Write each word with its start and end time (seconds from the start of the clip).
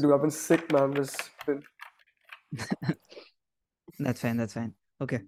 do. 0.00 0.14
I've 0.14 0.22
been 0.22 0.30
sick, 0.30 0.72
man. 0.72 0.92
This 0.92 1.16
been... 1.46 1.62
That's 3.98 4.20
fine. 4.20 4.36
That's 4.36 4.54
fine. 4.54 4.74
Okay. 5.00 5.20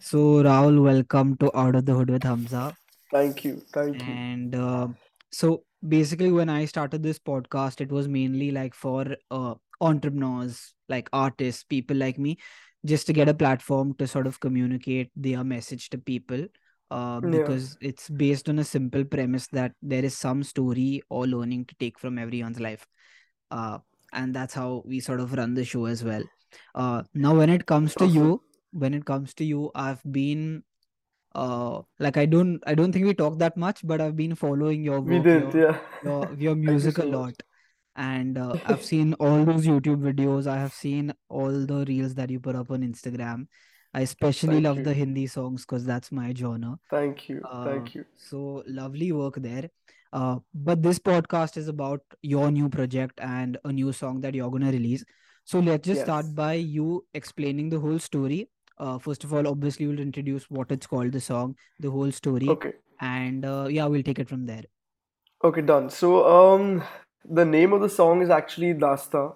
So 0.00 0.42
Rahul, 0.42 0.82
welcome 0.82 1.36
to 1.38 1.56
Out 1.56 1.76
of 1.76 1.86
the 1.86 1.94
Hood 1.94 2.10
with 2.10 2.24
Hamza. 2.24 2.74
Thank 3.10 3.44
you. 3.44 3.62
Thank 3.72 4.00
you. 4.00 4.12
And 4.12 4.54
uh, 4.54 4.88
so 5.32 5.64
basically, 5.86 6.32
when 6.32 6.48
I 6.48 6.64
started 6.64 7.02
this 7.02 7.18
podcast, 7.18 7.80
it 7.80 7.90
was 7.90 8.08
mainly 8.08 8.50
like 8.50 8.74
for 8.74 9.06
uh, 9.30 9.54
entrepreneurs, 9.80 10.74
like 10.88 11.08
artists, 11.12 11.62
people 11.64 11.96
like 11.96 12.18
me, 12.18 12.38
just 12.84 13.06
to 13.06 13.12
get 13.12 13.28
a 13.28 13.34
platform 13.34 13.94
to 13.94 14.06
sort 14.06 14.26
of 14.26 14.40
communicate 14.40 15.10
their 15.16 15.44
message 15.44 15.90
to 15.90 15.98
people. 15.98 16.46
Uh, 16.90 17.20
Yeah. 17.22 17.30
because 17.30 17.76
it's 17.80 18.08
based 18.10 18.48
on 18.48 18.58
a 18.58 18.64
simple 18.64 19.04
premise 19.04 19.46
that 19.52 19.72
there 19.80 20.04
is 20.04 20.18
some 20.18 20.42
story 20.42 21.00
or 21.08 21.24
learning 21.24 21.64
to 21.66 21.74
take 21.78 22.00
from 22.00 22.18
everyone's 22.18 22.58
life. 22.58 22.84
Uh, 23.52 23.78
and 24.12 24.34
that's 24.34 24.54
how 24.54 24.82
we 24.86 25.00
sort 25.00 25.20
of 25.20 25.32
run 25.32 25.54
the 25.54 25.64
show 25.64 25.86
as 25.86 26.04
well. 26.04 26.22
Uh, 26.74 27.02
now, 27.14 27.34
when 27.34 27.50
it 27.50 27.66
comes 27.66 27.94
to 27.94 28.06
you, 28.06 28.42
when 28.72 28.94
it 28.94 29.04
comes 29.04 29.34
to 29.34 29.44
you, 29.44 29.70
I've 29.74 30.02
been 30.10 30.62
uh 31.32 31.80
like 32.00 32.16
I 32.16 32.26
don't 32.26 32.60
I 32.66 32.74
don't 32.74 32.90
think 32.92 33.06
we 33.06 33.14
talk 33.14 33.38
that 33.38 33.56
much, 33.56 33.86
but 33.86 34.00
I've 34.00 34.16
been 34.16 34.34
following 34.34 34.82
your 34.82 35.00
We 35.00 35.20
work, 35.20 35.24
did, 35.24 35.54
your 35.54 35.70
yeah. 35.70 35.78
your 36.02 36.34
your 36.38 36.54
music 36.56 36.98
a 36.98 37.04
lot. 37.04 37.34
And 37.96 38.38
uh, 38.38 38.56
I've 38.66 38.84
seen 38.84 39.14
all 39.14 39.44
those 39.44 39.66
YouTube 39.66 40.00
videos. 40.00 40.46
I 40.46 40.56
have 40.58 40.72
seen 40.72 41.12
all 41.28 41.66
the 41.66 41.84
reels 41.86 42.14
that 42.14 42.30
you 42.30 42.40
put 42.40 42.56
up 42.56 42.70
on 42.70 42.80
Instagram. 42.82 43.46
I 43.92 44.02
especially 44.02 44.62
Thank 44.62 44.64
love 44.64 44.84
the. 44.84 44.94
Hindi 44.94 45.26
songs 45.26 45.66
because 45.66 45.84
that's 45.84 46.12
my 46.12 46.32
genre. 46.32 46.78
Thank 46.88 47.28
you. 47.28 47.42
Uh, 47.44 47.64
Thank 47.64 47.94
you. 47.94 48.04
so 48.16 48.62
lovely 48.66 49.12
work 49.12 49.34
there. 49.36 49.70
Uh, 50.12 50.38
but 50.54 50.82
this 50.82 50.98
podcast 50.98 51.56
is 51.56 51.68
about 51.68 52.00
your 52.22 52.50
new 52.50 52.68
project 52.68 53.20
and 53.22 53.58
a 53.64 53.72
new 53.72 53.92
song 53.92 54.20
that 54.22 54.34
you're 54.34 54.50
gonna 54.50 54.70
release. 54.72 55.04
So 55.44 55.60
let's 55.60 55.86
just 55.86 56.00
Yes. 56.00 56.06
start 56.06 56.34
by 56.34 56.54
you 56.54 57.06
explaining 57.14 57.70
the 57.70 57.78
whole 57.80 57.98
story. 57.98 58.48
Uh, 58.78 58.98
first 58.98 59.24
of 59.24 59.34
all, 59.34 59.46
obviously, 59.46 59.86
we'll 59.86 60.00
introduce 60.00 60.50
what 60.50 60.70
it's 60.72 60.86
called, 60.86 61.12
the 61.12 61.20
song, 61.20 61.56
the 61.78 61.90
whole 61.90 62.10
story, 62.10 62.48
Okay. 62.48 62.72
and 63.00 63.44
uh, 63.44 63.66
yeah, 63.70 63.86
we'll 63.86 64.02
take 64.02 64.18
it 64.18 64.28
from 64.28 64.46
there. 64.46 64.64
Okay, 65.44 65.60
done. 65.62 65.90
So, 65.90 66.26
um, 66.26 66.82
the 67.24 67.44
name 67.44 67.72
of 67.72 67.80
the 67.82 67.88
song 67.88 68.22
is 68.22 68.30
actually 68.30 68.74
Dastaan. 68.74 69.34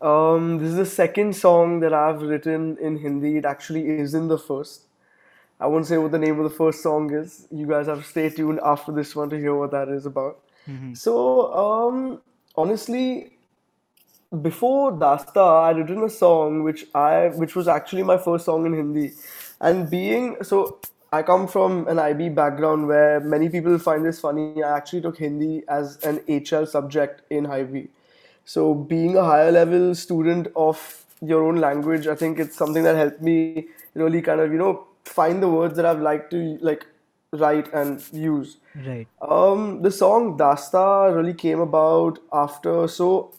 Um, 0.00 0.58
this 0.58 0.70
is 0.70 0.76
the 0.76 0.86
second 0.86 1.34
song 1.36 1.80
that 1.80 1.92
I've 1.92 2.22
written 2.22 2.76
in 2.78 2.96
Hindi. 2.98 3.36
It 3.38 3.44
actually 3.44 3.88
is 3.88 4.14
in 4.14 4.28
the 4.28 4.38
first. 4.38 4.86
I 5.60 5.66
won't 5.66 5.86
say 5.86 5.98
what 5.98 6.12
the 6.12 6.18
name 6.18 6.38
of 6.38 6.44
the 6.44 6.56
first 6.56 6.82
song 6.82 7.12
is. 7.12 7.46
You 7.50 7.66
guys 7.66 7.86
have 7.86 7.98
to 7.98 8.08
stay 8.08 8.30
tuned 8.30 8.60
after 8.64 8.92
this 8.92 9.14
one 9.14 9.30
to 9.30 9.36
hear 9.36 9.54
what 9.54 9.70
that 9.72 9.88
is 9.88 10.06
about. 10.06 10.38
Mhm. 10.66 10.96
So, 10.96 11.52
um, 11.64 12.20
honestly, 12.56 13.32
before 14.42 14.92
Dastaan, 14.92 15.64
I'd 15.64 15.76
written 15.78 16.02
a 16.04 16.08
song 16.08 16.62
which 16.62 16.86
I 16.94 17.28
which 17.28 17.56
was 17.56 17.68
actually 17.68 18.04
my 18.04 18.16
first 18.16 18.44
song 18.44 18.66
in 18.66 18.74
Hindi. 18.74 19.12
And 19.60 19.90
being 19.90 20.36
so 20.42 20.78
I 21.12 21.22
come 21.22 21.48
from 21.48 21.88
an 21.88 21.98
IB 21.98 22.28
background 22.28 22.86
where 22.86 23.18
many 23.20 23.48
people 23.48 23.78
find 23.78 24.04
this 24.04 24.20
funny. 24.20 24.62
I 24.62 24.76
actually 24.76 25.02
took 25.02 25.18
Hindi 25.18 25.64
as 25.68 25.98
an 26.04 26.20
HL 26.28 26.66
subject 26.66 27.22
in 27.30 27.46
IB. 27.46 27.88
So 28.44 28.74
being 28.74 29.16
a 29.16 29.24
higher 29.24 29.50
level 29.50 29.94
student 29.94 30.48
of 30.54 31.04
your 31.20 31.42
own 31.42 31.56
language, 31.56 32.06
I 32.06 32.14
think 32.14 32.38
it's 32.38 32.56
something 32.56 32.84
that 32.84 32.96
helped 32.96 33.20
me 33.20 33.66
really 33.94 34.22
kind 34.22 34.40
of, 34.40 34.52
you 34.52 34.58
know, 34.58 34.86
find 35.04 35.42
the 35.42 35.48
words 35.48 35.76
that 35.76 35.86
I've 35.86 36.00
liked 36.00 36.30
to 36.30 36.58
like 36.60 36.86
write 37.32 37.72
and 37.72 38.02
use. 38.12 38.56
Right. 38.74 39.06
Um, 39.22 39.82
the 39.82 39.90
song 39.90 40.36
Dastaan 40.36 41.16
really 41.16 41.34
came 41.34 41.60
about 41.60 42.18
after. 42.32 42.88
So 42.88 43.32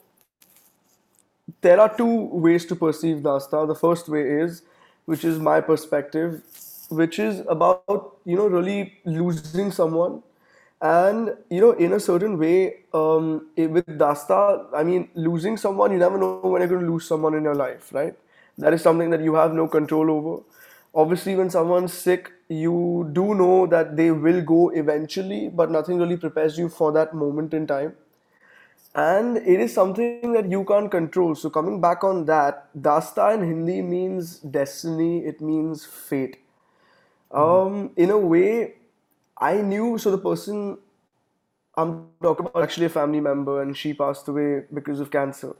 there 1.61 1.79
are 1.79 1.95
two 1.95 2.29
ways 2.31 2.65
to 2.65 2.75
perceive 2.75 3.17
Dastaan. 3.17 3.67
The 3.67 3.75
first 3.75 4.09
way 4.09 4.21
is, 4.21 4.63
which 5.05 5.23
is 5.23 5.39
my 5.39 5.61
perspective, 5.61 6.41
which 6.89 7.19
is 7.19 7.41
about 7.47 8.17
you 8.25 8.35
know 8.35 8.47
really 8.47 8.93
losing 9.05 9.71
someone, 9.71 10.23
and 10.81 11.35
you 11.49 11.61
know 11.61 11.71
in 11.71 11.93
a 11.93 11.99
certain 11.99 12.37
way, 12.37 12.83
um, 12.93 13.47
with 13.57 13.85
Dastaan, 13.85 14.67
I 14.73 14.83
mean 14.83 15.09
losing 15.15 15.57
someone, 15.57 15.91
you 15.91 15.99
never 15.99 16.17
know 16.17 16.39
when 16.43 16.61
you're 16.61 16.69
going 16.69 16.85
to 16.85 16.91
lose 16.91 17.07
someone 17.07 17.33
in 17.33 17.43
your 17.43 17.55
life, 17.55 17.93
right? 17.93 18.15
That 18.57 18.73
is 18.73 18.81
something 18.81 19.09
that 19.09 19.21
you 19.21 19.35
have 19.35 19.53
no 19.53 19.67
control 19.67 20.11
over. 20.11 20.43
Obviously, 20.93 21.35
when 21.35 21.49
someone's 21.49 21.93
sick, 21.93 22.31
you 22.49 23.09
do 23.13 23.33
know 23.33 23.65
that 23.67 23.95
they 23.95 24.11
will 24.11 24.41
go 24.41 24.69
eventually, 24.69 25.49
but 25.49 25.71
nothing 25.71 25.97
really 25.97 26.17
prepares 26.17 26.57
you 26.57 26.67
for 26.67 26.91
that 26.91 27.13
moment 27.13 27.53
in 27.53 27.65
time 27.65 27.95
and 28.93 29.37
it 29.37 29.59
is 29.59 29.73
something 29.73 30.33
that 30.33 30.49
you 30.49 30.65
can't 30.65 30.91
control. 30.91 31.33
So 31.35 31.49
coming 31.49 31.79
back 31.79 32.03
on 32.03 32.25
that, 32.25 32.67
Dastaan 32.79 33.35
in 33.35 33.47
Hindi 33.47 33.81
means 33.81 34.39
destiny. 34.39 35.19
It 35.25 35.39
means 35.39 35.85
fate. 35.85 36.39
Um, 37.31 37.91
in 37.95 38.09
a 38.09 38.17
way, 38.17 38.73
I 39.37 39.61
knew. 39.61 39.97
So 39.97 40.11
the 40.11 40.17
person 40.17 40.77
I'm 41.77 42.09
talking 42.21 42.45
about 42.45 42.63
actually 42.63 42.87
a 42.87 42.89
family 42.89 43.21
member, 43.21 43.61
and 43.61 43.77
she 43.77 43.93
passed 43.93 44.27
away 44.27 44.63
because 44.73 44.99
of 44.99 45.09
cancer. 45.09 45.55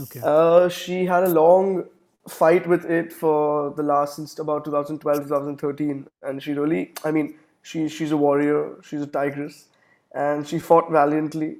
Okay. 0.00 0.20
Uh, 0.24 0.70
she 0.70 1.04
had 1.04 1.24
a 1.24 1.28
long 1.28 1.84
fight 2.28 2.66
with 2.66 2.84
it 2.84 3.12
for 3.12 3.70
the 3.74 3.82
last 3.82 4.16
since 4.16 4.38
about 4.38 4.64
2012, 4.64 5.24
2013, 5.24 6.06
and 6.22 6.42
she 6.42 6.52
really, 6.52 6.92
I 7.04 7.10
mean, 7.10 7.34
she 7.62 7.88
she's 7.88 8.12
a 8.12 8.16
warrior. 8.16 8.76
She's 8.82 9.02
a 9.02 9.06
tigress, 9.06 9.66
and 10.14 10.46
she 10.46 10.58
fought 10.58 10.90
valiantly. 10.90 11.58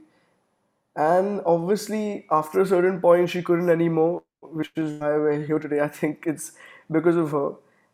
And 0.97 1.41
obviously, 1.47 2.27
after 2.31 2.61
a 2.61 2.67
certain 2.67 3.01
point, 3.01 3.31
she 3.31 3.43
couldn't 3.43 3.71
anymore, 3.71 4.23
which 4.41 4.71
is 4.77 5.01
why 5.01 5.11
we're 5.17 5.43
here 5.45 5.59
today. 5.59 5.81
I 5.81 5.89
think 5.89 6.25
it's 6.27 6.53
because 6.91 7.17
of 7.17 7.31
her. 7.33 7.53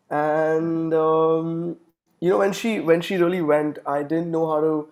And 0.09 0.93
um, 0.93 1.77
you 2.19 2.29
know, 2.29 2.39
when 2.39 2.51
she 2.53 2.79
when 2.79 3.01
she 3.01 3.17
really 3.17 3.41
went, 3.41 3.79
I 3.85 4.03
didn't 4.03 4.31
know 4.31 4.47
how 4.47 4.59
to 4.61 4.89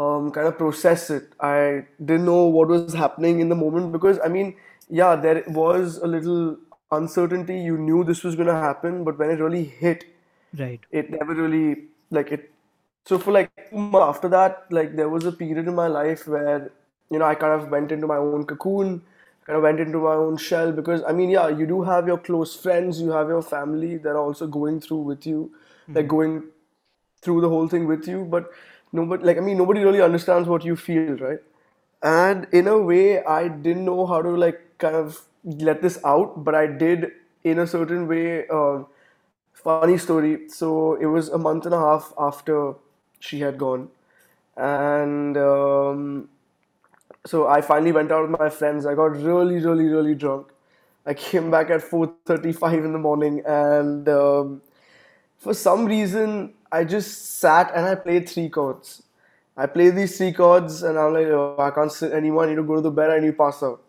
um, 0.00 0.30
kind 0.30 0.46
of 0.46 0.56
process 0.58 1.10
it. 1.10 1.32
I 1.40 1.86
didn't 2.04 2.26
know 2.26 2.44
what 2.44 2.68
was 2.68 2.94
happening 2.94 3.40
in 3.40 3.48
the 3.48 3.56
moment 3.56 3.92
because 3.92 4.18
I 4.24 4.28
mean, 4.28 4.54
yeah, 4.88 5.16
there 5.16 5.42
was 5.48 5.98
a 5.98 6.06
little 6.06 6.58
uncertainty. 6.92 7.58
You 7.60 7.76
knew 7.78 8.04
this 8.04 8.24
was 8.24 8.34
going 8.36 8.48
to 8.48 8.54
happen, 8.54 9.04
but 9.04 9.18
when 9.18 9.30
it 9.30 9.40
really 9.40 9.64
hit, 9.64 10.04
Right. 10.58 10.80
it 10.90 11.10
never 11.10 11.34
really 11.34 11.88
like 12.10 12.32
it 12.32 12.50
so 13.06 13.18
for 13.18 13.32
like 13.32 13.50
after 13.94 14.28
that 14.28 14.64
like 14.70 14.96
there 14.96 15.08
was 15.08 15.24
a 15.26 15.32
period 15.32 15.68
in 15.68 15.74
my 15.74 15.86
life 15.86 16.26
where 16.26 16.70
you 17.10 17.18
know 17.18 17.24
i 17.26 17.34
kind 17.34 17.52
of 17.60 17.68
went 17.70 17.92
into 17.92 18.06
my 18.06 18.16
own 18.16 18.44
cocoon 18.46 19.02
kind 19.46 19.56
of 19.58 19.62
went 19.62 19.78
into 19.80 19.98
my 19.98 20.14
own 20.14 20.36
shell 20.38 20.72
because 20.72 21.02
i 21.06 21.12
mean 21.12 21.28
yeah 21.30 21.48
you 21.48 21.66
do 21.66 21.82
have 21.82 22.06
your 22.06 22.16
close 22.18 22.54
friends 22.56 23.00
you 23.00 23.10
have 23.10 23.28
your 23.28 23.42
family 23.42 23.96
that 23.98 24.10
are 24.10 24.18
also 24.30 24.46
going 24.46 24.80
through 24.80 25.00
with 25.12 25.26
you 25.26 25.50
like 25.94 26.06
Mhm. 26.06 26.08
going 26.08 26.42
through 27.22 27.40
the 27.40 27.48
whole 27.48 27.68
thing 27.68 27.86
with 27.86 28.06
you 28.08 28.24
but 28.24 28.50
nobody 28.92 29.24
like 29.24 29.36
i 29.38 29.40
mean 29.40 29.58
nobody 29.58 29.84
really 29.84 30.02
understands 30.02 30.48
what 30.48 30.64
you 30.64 30.76
feel 30.76 31.16
right 31.26 31.40
and 32.02 32.46
in 32.52 32.68
a 32.68 32.78
way 32.78 33.22
i 33.24 33.48
didn't 33.48 33.84
know 33.84 34.06
how 34.06 34.20
to 34.22 34.30
like 34.44 34.60
kind 34.78 34.96
of 34.96 35.20
let 35.56 35.82
this 35.82 35.98
out 36.04 36.44
but 36.44 36.54
i 36.54 36.66
did 36.66 37.10
in 37.44 37.58
a 37.58 37.66
certain 37.66 38.06
way 38.06 38.46
uh, 38.48 38.82
funny 39.52 39.98
story 39.98 40.48
so 40.48 40.94
it 40.96 41.06
was 41.06 41.28
a 41.28 41.38
month 41.38 41.64
and 41.66 41.74
a 41.74 41.78
half 41.78 42.12
after 42.18 42.74
she 43.20 43.40
had 43.40 43.58
gone 43.58 43.88
and 44.56 45.36
um, 45.36 46.28
so 47.26 47.46
I 47.46 47.60
finally 47.60 47.92
went 47.92 48.10
out 48.10 48.28
with 48.28 48.40
my 48.40 48.48
friends. 48.48 48.86
I 48.86 48.94
got 48.94 49.12
really, 49.12 49.58
really, 49.58 49.86
really 49.86 50.14
drunk. 50.14 50.48
I 51.06 51.14
came 51.14 51.50
back 51.50 51.70
at 51.70 51.82
4:35 51.82 52.84
in 52.84 52.92
the 52.92 52.98
morning, 52.98 53.42
and 53.46 54.08
um, 54.08 54.62
for 55.38 55.54
some 55.54 55.86
reason, 55.86 56.54
I 56.72 56.84
just 56.84 57.38
sat 57.38 57.72
and 57.74 57.86
I 57.86 57.94
played 57.94 58.28
three 58.28 58.48
chords. 58.48 59.02
I 59.56 59.66
played 59.66 59.96
these 59.96 60.16
three 60.16 60.32
chords, 60.32 60.82
and 60.82 60.98
I'm 60.98 61.12
like, 61.14 61.26
oh, 61.26 61.56
I 61.58 61.70
can't 61.70 61.92
sit 61.92 62.12
anymore. 62.12 62.44
I 62.44 62.50
need 62.50 62.56
to 62.56 62.62
go 62.62 62.76
to 62.76 62.80
the 62.80 62.90
bed. 62.90 63.10
I 63.10 63.20
need 63.20 63.32
to 63.32 63.38
pass 63.44 63.62
out. 63.62 63.82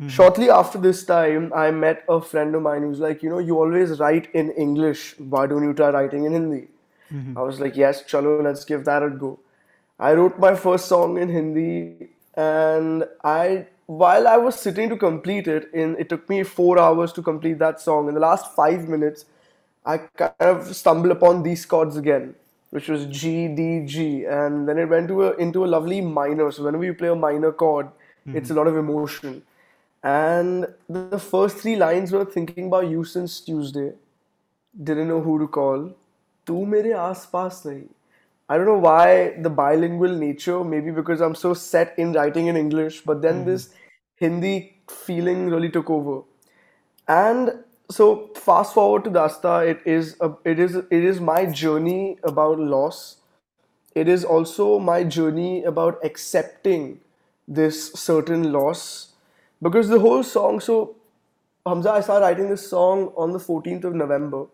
Mhm. 0.00 0.08
Shortly 0.10 0.50
after 0.50 0.78
this 0.78 1.04
time, 1.04 1.52
I 1.54 1.70
met 1.70 2.04
a 2.08 2.20
friend 2.20 2.54
of 2.54 2.62
mine 2.62 2.82
who's 2.82 3.00
like, 3.00 3.22
you 3.22 3.30
know, 3.30 3.38
you 3.38 3.58
always 3.58 3.98
write 4.00 4.28
in 4.34 4.50
English. 4.52 5.18
Why 5.18 5.46
don't 5.46 5.62
you 5.64 5.72
try 5.72 5.90
writing 5.90 6.24
in 6.24 6.32
Hindi? 6.32 6.62
Mhm. 7.12 7.36
I 7.36 7.42
was 7.42 7.60
like, 7.60 7.76
yes, 7.76 8.02
chalo, 8.12 8.42
let's 8.42 8.64
give 8.64 8.84
that 8.84 9.02
a 9.02 9.10
go. 9.10 9.38
I 9.98 10.14
wrote 10.14 10.38
my 10.38 10.54
first 10.56 10.86
song 10.86 11.18
in 11.18 11.28
Hindi, 11.28 12.08
and 12.36 13.06
I, 13.22 13.66
while 13.86 14.26
I 14.26 14.36
was 14.36 14.58
sitting 14.58 14.88
to 14.88 14.96
complete 14.96 15.46
it, 15.46 15.68
in 15.72 15.94
it 16.04 16.08
took 16.08 16.28
me 16.28 16.42
four 16.42 16.78
hours 16.78 17.12
to 17.18 17.22
complete 17.22 17.58
that 17.60 17.80
song. 17.80 18.08
In 18.08 18.14
the 18.14 18.20
last 18.26 18.52
five 18.56 18.88
minutes, 18.88 19.26
I 19.86 19.98
kind 20.22 20.50
of 20.56 20.74
stumbled 20.74 21.12
upon 21.12 21.42
these 21.44 21.64
chords 21.66 21.96
again, 21.96 22.34
which 22.70 22.88
was 22.88 23.06
G, 23.06 23.46
D, 23.48 23.84
G, 23.86 24.24
and 24.24 24.68
then 24.68 24.78
it 24.78 24.88
went 24.88 25.08
to 25.08 25.24
a, 25.28 25.32
into 25.46 25.64
a 25.64 25.68
lovely 25.78 26.00
minor. 26.00 26.50
So 26.50 26.64
whenever 26.64 26.84
you 26.84 26.94
play 26.94 27.08
a 27.08 27.14
minor 27.14 27.52
chord, 27.52 27.88
it's 28.32 28.50
a 28.50 28.54
lot 28.54 28.66
of 28.66 28.76
emotion. 28.76 29.42
And 30.04 30.66
the 30.86 31.18
first 31.18 31.56
three 31.56 31.76
lines 31.76 32.12
were 32.12 32.26
thinking 32.26 32.66
about 32.66 32.90
you 32.90 33.04
since 33.04 33.40
Tuesday. 33.40 33.92
Didn't 34.82 35.08
know 35.08 35.22
who 35.22 35.38
to 35.38 35.48
call. 35.48 35.92
Tu 36.44 36.66
mere 36.66 36.94
aas 36.94 37.24
paas 37.26 37.62
nahi. 37.64 37.88
I 38.46 38.58
don't 38.58 38.66
know 38.66 38.78
why 38.78 39.38
the 39.40 39.48
bilingual 39.48 40.10
nature, 40.10 40.62
maybe 40.62 40.90
because 40.90 41.22
I'm 41.22 41.34
so 41.34 41.54
set 41.54 41.98
in 41.98 42.12
writing 42.12 42.48
in 42.48 42.56
English, 42.58 43.00
but 43.00 43.22
then 43.22 43.36
mm-hmm. 43.36 43.50
this 43.52 43.70
Hindi 44.16 44.76
feeling 44.88 45.48
really 45.48 45.70
took 45.70 45.88
over. 45.88 46.20
And 47.08 47.64
so 47.90 48.30
fast 48.36 48.74
forward 48.74 49.04
to 49.04 49.10
Dastaan, 49.10 49.70
it 49.70 49.80
is 49.86 50.16
a, 50.20 50.34
it 50.44 50.58
is 50.58 50.76
it 50.76 51.08
is 51.12 51.18
my 51.20 51.46
journey 51.46 52.18
about 52.22 52.58
loss. 52.58 53.16
It 53.94 54.06
is 54.08 54.22
also 54.22 54.78
my 54.78 55.02
journey 55.04 55.64
about 55.64 56.04
accepting 56.04 57.00
this 57.48 57.92
certain 57.92 58.52
loss 58.52 59.13
because 59.64 59.88
the 59.88 60.00
whole 60.00 60.22
song. 60.22 60.60
So 60.60 60.96
Hamza, 61.66 61.90
I 61.92 62.00
started 62.00 62.24
writing 62.26 62.48
this 62.50 62.68
song 62.68 63.12
on 63.16 63.32
the 63.32 63.38
14th 63.38 63.84
of 63.84 63.94
November. 63.94 64.46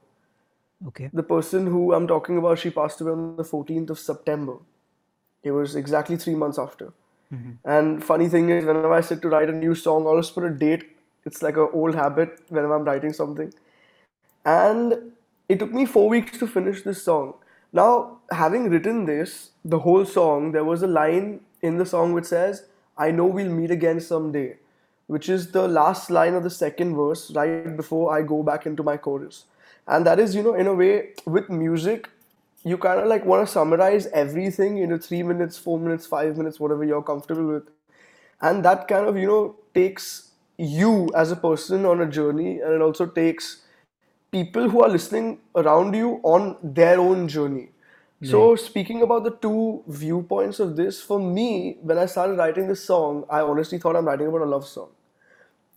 Okay. 0.89 1.11
The 1.13 1.23
person 1.23 1.67
who 1.67 1.93
I'm 1.93 2.07
talking 2.07 2.39
about, 2.39 2.59
she 2.59 2.71
passed 2.71 3.01
away 3.01 3.13
on 3.13 3.37
the 3.37 3.43
14th 3.43 3.91
of 3.91 3.99
September. 3.99 4.57
It 5.43 5.51
was 5.51 5.77
exactly 5.77 6.17
three 6.17 6.35
months 6.35 6.59
after. 6.59 6.93
Mm-hmm. 7.33 7.51
And 7.65 8.05
funny 8.05 8.29
thing 8.29 8.49
is, 8.51 8.65
whenever 8.65 8.93
I 8.93 9.01
sit 9.01 9.21
to 9.23 9.29
write 9.29 9.51
a 9.51 9.53
new 9.53 9.75
song, 9.75 10.05
I 10.05 10.11
always 10.11 10.31
put 10.31 10.45
a 10.45 10.51
date. 10.51 10.97
It's 11.27 11.43
like 11.43 11.57
an 11.57 11.69
old 11.73 11.95
habit 11.95 12.41
whenever 12.49 12.77
I'm 12.77 12.85
writing 12.85 13.13
something. 13.13 13.53
And 14.45 15.13
it 15.49 15.59
took 15.59 15.73
me 15.73 15.85
four 15.85 16.09
weeks 16.09 16.39
to 16.39 16.47
finish 16.47 16.83
this 16.83 17.03
song. 17.03 17.35
Now, 17.73 18.19
having 18.31 18.71
written 18.71 19.05
this, 19.05 19.51
the 19.65 19.81
whole 19.81 20.05
song, 20.05 20.53
there 20.53 20.65
was 20.65 20.83
a 20.83 20.87
line 20.87 21.41
in 21.63 21.77
the 21.77 21.87
song 21.87 22.13
which 22.13 22.25
says, 22.25 22.65
I 22.97 23.11
know 23.11 23.27
we'll 23.27 23.53
meet 23.53 23.71
again 23.71 24.01
someday, 24.01 24.57
which 25.11 25.29
is 25.29 25.51
the 25.51 25.67
last 25.67 26.09
line 26.09 26.35
of 26.35 26.45
the 26.45 26.51
second 26.57 26.95
verse 26.95 27.33
right 27.33 27.77
before 27.77 28.17
I 28.17 28.23
go 28.23 28.45
back 28.45 28.65
into 28.65 28.85
my 28.85 28.97
chorus. 28.97 29.45
And 29.89 30.07
that 30.07 30.21
is, 30.21 30.37
you 30.37 30.43
know, 30.45 30.55
in 30.55 30.69
a 30.69 30.75
way, 30.75 31.15
with 31.27 31.51
music, 31.51 32.09
you 32.63 32.79
kind 32.79 33.01
of 33.01 33.09
like 33.09 33.25
want 33.25 33.45
to 33.45 33.53
summarize 33.53 34.07
everything 34.09 34.79
into 34.79 34.99
three 34.99 35.25
minutes, 35.25 35.59
four 35.59 35.81
minutes, 35.81 36.07
five 36.07 36.37
minutes, 36.37 36.61
whatever 36.61 36.85
you're 36.85 37.03
comfortable 37.03 37.49
with. 37.55 37.71
And 38.41 38.65
that 38.65 38.87
kind 38.87 39.09
of, 39.09 39.17
you 39.17 39.27
know, 39.27 39.57
takes 39.75 40.31
you 40.57 41.11
as 41.17 41.33
a 41.33 41.37
person 41.37 41.85
on 41.87 42.01
a 42.01 42.07
journey 42.07 42.61
and 42.61 42.73
it 42.73 42.81
also 42.81 43.07
takes 43.07 43.63
people 44.31 44.69
who 44.69 44.85
are 44.85 44.89
listening 44.89 45.41
around 45.57 45.95
you 45.95 46.21
on 46.23 46.57
their 46.63 47.01
own 47.01 47.27
journey. 47.27 47.71
So, 48.23 48.55
speaking 48.55 49.01
about 49.03 49.25
the 49.25 49.31
two 49.31 49.83
viewpoints 49.89 50.61
of 50.61 50.77
this, 50.77 51.03
for 51.03 51.19
me, 51.19 51.79
when 51.81 51.97
I 51.97 52.05
started 52.05 52.37
writing 52.37 52.69
this 52.69 52.85
song, 52.85 53.25
I 53.31 53.41
honestly 53.41 53.79
thought 53.79 53.97
I'm 53.97 54.05
writing 54.05 54.27
about 54.27 54.43
a 54.43 54.51
love 54.57 54.67
song. 54.69 54.91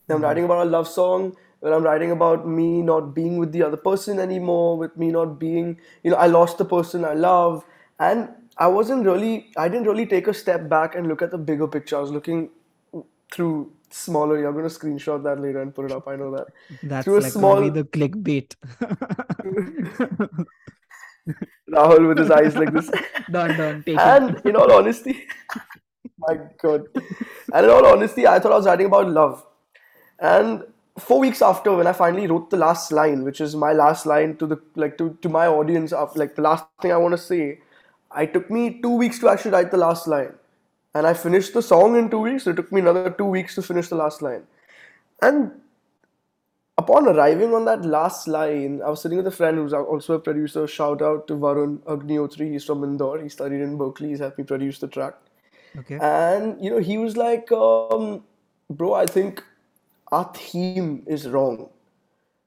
I'm 0.08 0.18
hmm. 0.18 0.22
writing 0.24 0.44
about 0.44 0.66
a 0.66 0.70
love 0.70 0.88
song, 0.88 1.36
when 1.60 1.72
I'm 1.72 1.82
writing 1.82 2.10
about 2.10 2.46
me 2.46 2.82
not 2.82 3.14
being 3.14 3.38
with 3.38 3.52
the 3.52 3.62
other 3.62 3.78
person 3.78 4.18
anymore, 4.18 4.76
with 4.76 4.96
me 4.96 5.10
not 5.10 5.38
being, 5.38 5.78
you 6.02 6.10
know, 6.10 6.16
I 6.16 6.26
lost 6.26 6.58
the 6.58 6.64
person 6.64 7.06
I 7.06 7.14
love. 7.14 7.64
And 7.98 8.28
I 8.58 8.66
wasn't 8.66 9.06
really, 9.06 9.50
I 9.56 9.68
didn't 9.68 9.86
really 9.86 10.04
take 10.04 10.28
a 10.28 10.34
step 10.34 10.68
back 10.68 10.94
and 10.94 11.08
look 11.08 11.22
at 11.22 11.30
the 11.30 11.38
bigger 11.38 11.66
picture. 11.66 11.96
I 11.96 12.00
was 12.00 12.10
looking 12.10 12.50
through 13.32 13.72
smaller, 13.90 14.38
you're 14.38 14.52
going 14.52 14.68
to 14.68 14.74
screenshot 14.78 15.22
that 15.22 15.40
later 15.40 15.62
and 15.62 15.74
put 15.74 15.86
it 15.86 15.92
up, 15.92 16.06
I 16.06 16.16
know 16.16 16.30
that. 16.36 16.48
That's 16.82 17.04
Through 17.04 17.20
a 17.20 17.20
like 17.20 17.32
small, 17.32 17.70
the 17.70 17.84
clickbait. 17.84 18.54
Rahul 21.70 22.08
with 22.08 22.18
his 22.18 22.30
eyes 22.30 22.56
like 22.56 22.72
this. 22.72 22.90
Done, 23.30 23.56
done. 23.56 23.82
Taken. 23.82 23.98
And 23.98 24.42
in 24.44 24.54
all 24.54 24.70
honesty, 24.70 25.24
my 26.18 26.38
God. 26.60 26.82
And 27.52 27.64
in 27.64 27.70
all 27.70 27.86
honesty, 27.86 28.26
I 28.26 28.38
thought 28.38 28.52
I 28.52 28.56
was 28.56 28.66
writing 28.66 28.86
about 28.86 29.08
love. 29.08 29.42
And 30.18 30.64
four 30.98 31.20
weeks 31.20 31.42
after, 31.42 31.74
when 31.74 31.86
I 31.86 31.92
finally 31.92 32.26
wrote 32.26 32.50
the 32.50 32.56
last 32.56 32.92
line, 32.92 33.24
which 33.24 33.40
is 33.40 33.56
my 33.56 33.72
last 33.72 34.06
line 34.06 34.36
to 34.36 34.46
the 34.46 34.60
like 34.76 34.96
to, 34.98 35.16
to 35.22 35.28
my 35.28 35.46
audience 35.46 35.92
of 35.92 36.14
like 36.16 36.36
the 36.36 36.42
last 36.42 36.64
thing 36.80 36.92
I 36.92 36.96
want 36.96 37.12
to 37.12 37.18
say, 37.18 37.58
I 38.10 38.26
took 38.26 38.50
me 38.50 38.80
two 38.80 38.96
weeks 38.96 39.18
to 39.20 39.28
actually 39.28 39.52
write 39.52 39.70
the 39.70 39.76
last 39.76 40.06
line. 40.06 40.34
And 40.94 41.06
I 41.06 41.14
finished 41.14 41.54
the 41.54 41.62
song 41.62 41.96
in 41.96 42.08
two 42.08 42.20
weeks. 42.20 42.46
It 42.46 42.54
took 42.54 42.70
me 42.70 42.80
another 42.80 43.10
two 43.10 43.24
weeks 43.24 43.56
to 43.56 43.62
finish 43.62 43.88
the 43.88 43.96
last 43.96 44.22
line. 44.22 44.44
And 45.20 45.50
upon 46.78 47.08
arriving 47.08 47.52
on 47.52 47.64
that 47.64 47.84
last 47.84 48.28
line, 48.28 48.80
I 48.80 48.90
was 48.90 49.02
sitting 49.02 49.18
with 49.18 49.26
a 49.26 49.32
friend 49.32 49.56
who's 49.56 49.72
also 49.72 50.14
a 50.14 50.20
producer. 50.20 50.68
Shout 50.68 51.02
out 51.02 51.26
to 51.26 51.34
Varun 51.34 51.78
Agnihotri. 51.78 52.52
He's 52.52 52.64
from 52.64 52.84
Indore. 52.84 53.20
He 53.20 53.28
studied 53.28 53.60
in 53.60 53.76
Berkeley. 53.76 54.10
He's 54.10 54.20
helped 54.20 54.38
me 54.38 54.44
produce 54.44 54.78
the 54.78 54.86
track. 54.86 55.14
Okay. 55.76 55.98
And 56.00 56.62
you 56.64 56.70
know, 56.70 56.78
he 56.78 56.98
was 56.98 57.16
like, 57.16 57.50
um, 57.50 58.22
"Bro, 58.70 58.92
I 58.94 59.06
think 59.06 59.42
our 60.18 60.30
theme 60.40 60.90
is 61.18 61.28
wrong." 61.36 61.64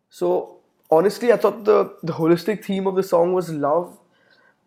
So 0.10 0.30
honestly, 1.00 1.34
I 1.34 1.38
thought 1.46 1.66
the 1.72 1.80
the 2.12 2.14
holistic 2.22 2.66
theme 2.70 2.88
of 2.94 2.96
the 3.02 3.08
song 3.16 3.34
was 3.40 3.50
love, 3.68 3.98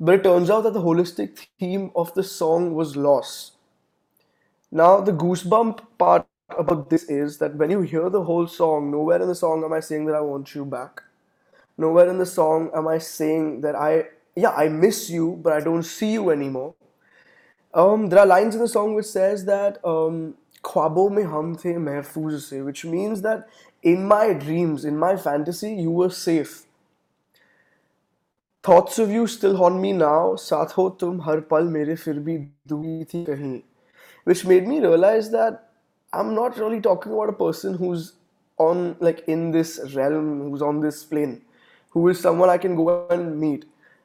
but 0.01 0.17
it 0.21 0.25
turns 0.25 0.51
out 0.57 0.63
that 0.69 0.75
the 0.81 0.87
holistic 0.91 1.47
theme 1.61 1.91
of 2.05 2.15
the 2.15 2.25
song 2.25 2.75
was 2.83 2.97
loss. 2.97 3.37
Now, 4.73 5.01
the 5.01 5.13
goosebump 5.13 5.81
part 5.99 6.27
about 6.57 6.91
this 6.91 7.05
is 7.05 7.39
that 7.39 7.57
when 7.57 7.71
you 7.71 7.81
hear 7.83 8.09
the 8.09 8.23
whole 8.23 8.47
song, 8.47 8.91
nowhere 8.91 9.21
in 9.21 9.29
the 9.29 9.35
song 9.35 9.65
am 9.65 9.73
I 9.73 9.81
saying 9.81 10.07
that 10.07 10.15
I 10.15 10.21
want 10.21 10.55
you 10.55 10.65
back. 10.65 11.03
Nowhere 11.77 12.09
in 12.09 12.19
the 12.19 12.27
song 12.27 12.71
am 12.75 12.87
I 12.89 12.99
saying 12.99 13.63
that 13.63 13.75
I, 13.75 14.05
yeah, 14.37 14.51
I 14.51 14.69
miss 14.69 15.11
you, 15.11 15.41
but 15.43 15.53
I 15.53 15.61
don't 15.61 15.83
see 15.83 16.13
you 16.13 16.31
anymore. 16.31 16.75
Um, 17.75 18.09
there 18.09 18.21
are 18.21 18.27
lines 18.27 18.55
in 18.55 18.61
the 18.61 18.69
song 18.69 18.95
which 18.95 19.07
says 19.07 19.45
that 19.47 19.85
um, 19.85 20.35
ख्वाबों 20.65 21.09
में 21.11 21.23
हम 21.23 21.55
थे 21.55 21.77
महफूज 21.79 22.41
से 22.43 22.61
which 22.61 22.85
means 22.87 23.19
that 23.19 23.87
in 23.87 24.05
my 24.07 24.35
dreams 24.35 24.85
in 24.85 24.97
my 24.97 25.17
fantasy 25.17 25.69
you 25.69 26.03
are 26.03 26.11
safe 26.11 26.59
thoughts 28.65 29.01
of 29.01 29.09
you 29.09 29.27
still 29.27 29.55
haunt 29.57 29.73
me 29.73 29.93
now 29.93 30.35
हो 30.77 30.89
तुम 30.91 31.21
हर 31.23 31.41
पल 31.51 31.69
मेरे 31.69 31.95
फिर 31.95 32.19
भी 32.19 32.39
दूरी 32.69 33.05
थी 33.05 33.25
कहीं. 33.25 33.61
Which 34.27 34.45
made 34.47 34.69
me 34.69 34.81
realise 34.81 35.31
that 35.33 35.55
I 36.13 36.21
am 36.21 36.33
not 36.33 36.59
really 36.59 36.81
talking 36.81 37.15
about 37.15 37.29
a 37.29 37.39
person 37.39 37.75
who 37.75 37.95
is 37.95 38.11
on 38.59 38.85
like 39.03 39.25
in 39.29 39.51
this 39.51 39.79
realm 39.97 40.39
who 40.41 40.55
is 40.57 40.63
on 40.65 40.81
this 40.81 41.03
plane 41.05 41.37
who 41.95 42.11
is 42.11 42.23
someone 42.23 42.51
I 42.51 42.59
can 42.59 42.75
go 42.75 42.91
and 43.13 43.35
meet 43.35 43.65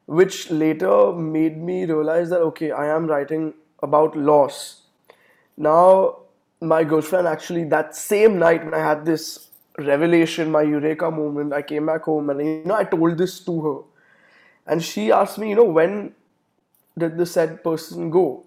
which 0.09 0.47
later 0.51 1.13
made 1.17 1.57
me 1.57 1.83
realise 1.85 2.29
that 2.29 2.41
okay 2.41 2.69
I 2.69 2.87
am 2.87 3.09
writing 3.09 3.51
about 3.83 4.17
loss 4.17 4.63
Now, 5.57 6.24
my 6.67 6.83
girlfriend 6.83 7.27
actually 7.27 7.63
that 7.65 7.95
same 7.95 8.39
night 8.39 8.63
when 8.63 8.73
I 8.73 8.79
had 8.79 9.05
this 9.05 9.49
revelation, 9.77 10.51
my 10.51 10.61
eureka 10.61 11.11
moment, 11.11 11.53
I 11.53 11.61
came 11.61 11.85
back 11.85 12.03
home 12.03 12.29
and 12.29 12.39
you 12.39 12.63
know 12.65 12.75
I 12.75 12.83
told 12.83 13.17
this 13.17 13.39
to 13.41 13.61
her. 13.61 13.81
And 14.67 14.83
she 14.83 15.11
asked 15.11 15.37
me, 15.37 15.49
you 15.49 15.55
know, 15.55 15.65
when 15.65 16.13
did 16.97 17.17
the 17.17 17.25
said 17.25 17.63
person 17.63 18.09
go? 18.09 18.45